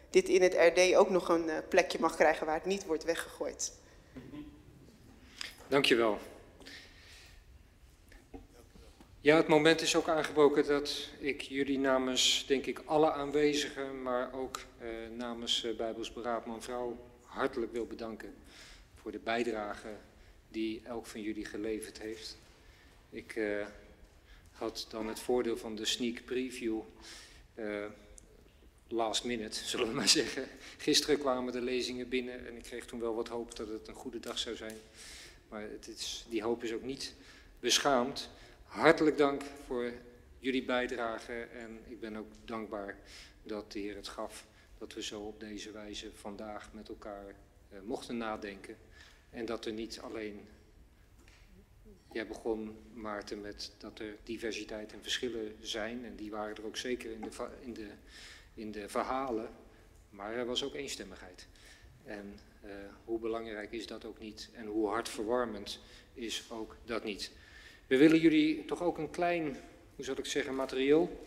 dit 0.09 0.29
in 0.29 0.41
het 0.41 0.53
RD 0.53 0.95
ook 0.95 1.09
nog 1.09 1.29
een 1.29 1.49
plekje 1.69 1.99
mag 1.99 2.15
krijgen 2.15 2.45
waar 2.45 2.55
het 2.55 2.65
niet 2.65 2.85
wordt 2.85 3.03
weggegooid. 3.03 3.73
Dankjewel. 5.67 6.17
Ja, 9.23 9.35
het 9.35 9.47
moment 9.47 9.81
is 9.81 9.95
ook 9.95 10.07
aangebroken 10.07 10.65
dat 10.65 11.09
ik 11.19 11.41
jullie 11.41 11.79
namens, 11.79 12.45
denk 12.47 12.65
ik, 12.65 12.81
alle 12.85 13.11
aanwezigen, 13.11 14.01
maar 14.01 14.33
ook 14.33 14.59
eh, 14.79 14.87
namens 15.17 15.63
eh, 15.63 15.75
Bijbels 15.75 16.13
Beraadman 16.13 16.61
Vrouw 16.61 16.97
hartelijk 17.25 17.71
wil 17.71 17.85
bedanken 17.85 18.33
voor 18.95 19.11
de 19.11 19.19
bijdrage 19.19 19.87
die 20.49 20.81
elk 20.83 21.05
van 21.05 21.21
jullie 21.21 21.45
geleverd 21.45 21.99
heeft. 21.99 22.37
Ik 23.09 23.35
eh, 23.35 23.65
had 24.51 24.85
dan 24.89 25.07
het 25.07 25.19
voordeel 25.19 25.57
van 25.57 25.75
de 25.75 25.85
sneak 25.85 26.25
preview 26.25 26.79
eh, 27.53 27.85
last 28.87 29.23
minute, 29.23 29.65
zullen 29.69 29.87
we 29.87 29.93
maar 29.93 30.09
zeggen. 30.09 30.47
Gisteren 30.77 31.19
kwamen 31.19 31.53
de 31.53 31.61
lezingen 31.61 32.09
binnen 32.09 32.47
en 32.47 32.55
ik 32.55 32.63
kreeg 32.63 32.85
toen 32.85 32.99
wel 32.99 33.15
wat 33.15 33.27
hoop 33.27 33.55
dat 33.55 33.67
het 33.67 33.87
een 33.87 33.93
goede 33.93 34.19
dag 34.19 34.37
zou 34.37 34.55
zijn. 34.55 34.77
Maar 35.49 35.61
het 35.61 35.87
is, 35.87 36.25
die 36.29 36.43
hoop 36.43 36.63
is 36.63 36.73
ook 36.73 36.83
niet 36.83 37.13
beschaamd. 37.59 38.29
Hartelijk 38.71 39.17
dank 39.17 39.41
voor 39.65 39.91
jullie 40.39 40.65
bijdrage 40.65 41.33
en 41.33 41.79
ik 41.87 41.99
ben 41.99 42.15
ook 42.15 42.31
dankbaar 42.45 42.97
dat 43.43 43.71
de 43.71 43.79
Heer 43.79 43.95
het 43.95 44.07
gaf 44.07 44.47
dat 44.77 44.93
we 44.93 45.03
zo 45.03 45.21
op 45.21 45.39
deze 45.39 45.71
wijze 45.71 46.11
vandaag 46.13 46.73
met 46.73 46.89
elkaar 46.89 47.35
eh, 47.69 47.79
mochten 47.83 48.17
nadenken. 48.17 48.77
En 49.29 49.45
dat 49.45 49.65
er 49.65 49.73
niet 49.73 49.99
alleen, 49.99 50.47
jij 52.11 52.27
begon 52.27 52.77
Maarten 52.93 53.41
met 53.41 53.71
dat 53.77 53.99
er 53.99 54.17
diversiteit 54.23 54.93
en 54.93 55.01
verschillen 55.01 55.55
zijn 55.59 56.05
en 56.05 56.15
die 56.15 56.31
waren 56.31 56.55
er 56.55 56.65
ook 56.65 56.77
zeker 56.77 57.11
in 57.11 57.21
de, 57.21 57.47
in 57.61 57.73
de, 57.73 57.89
in 58.53 58.71
de 58.71 58.89
verhalen, 58.89 59.49
maar 60.09 60.33
er 60.33 60.45
was 60.45 60.63
ook 60.63 60.75
eenstemmigheid. 60.75 61.47
En 62.03 62.39
eh, 62.61 62.71
hoe 63.05 63.19
belangrijk 63.19 63.71
is 63.71 63.87
dat 63.87 64.05
ook 64.05 64.19
niet 64.19 64.49
en 64.53 64.65
hoe 64.65 64.87
hartverwarmend 64.87 65.79
is 66.13 66.45
ook 66.51 66.75
dat 66.85 67.03
niet. 67.03 67.31
We 67.91 67.97
willen 67.97 68.19
jullie 68.19 68.65
toch 68.65 68.81
ook 68.81 68.97
een 68.97 69.09
klein, 69.09 69.57
hoe 69.95 70.05
zal 70.05 70.17
ik 70.17 70.25
zeggen, 70.25 70.55
materieel 70.55 71.23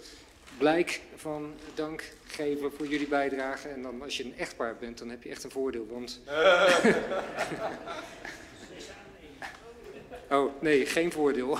blijk 0.58 1.00
van 1.16 1.54
dank 1.74 2.12
geven 2.26 2.72
voor 2.72 2.86
jullie 2.86 3.08
bijdrage. 3.08 3.68
En 3.68 3.82
dan 3.82 4.02
als 4.02 4.16
je 4.16 4.24
een 4.24 4.38
echtpaar 4.38 4.76
bent, 4.76 4.98
dan 4.98 5.10
heb 5.10 5.22
je 5.22 5.28
echt 5.28 5.44
een 5.44 5.50
voordeel, 5.50 5.86
want... 5.86 6.20
oh, 10.36 10.52
nee, 10.60 10.86
geen 10.86 11.12
voordeel. 11.12 11.58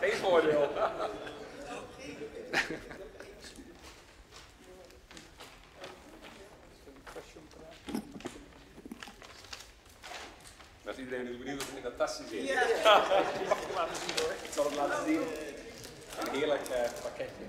Geen 0.00 0.12
voordeel. 0.12 0.68
Dat 11.10 11.18
iedereen 11.18 11.38
is 11.38 11.44
benieuwd 11.44 11.62
wat 11.62 11.70
er 11.70 11.76
in 11.76 11.82
dat 11.82 11.96
tasje 11.96 12.22
zit. 12.30 12.48
Ja. 12.48 12.62
Ik 13.40 13.48
mag 13.48 13.58
het 13.66 13.74
laten 13.74 13.96
zien 13.96 14.14
hoor. 14.20 14.32
Ik 14.42 14.52
zal 14.54 14.64
het 14.64 14.74
laten 14.74 15.04
zien. 15.06 15.20
Een 16.20 16.30
heerlijk 16.38 16.68
eh, 16.68 16.90
pakketje. 17.02 17.44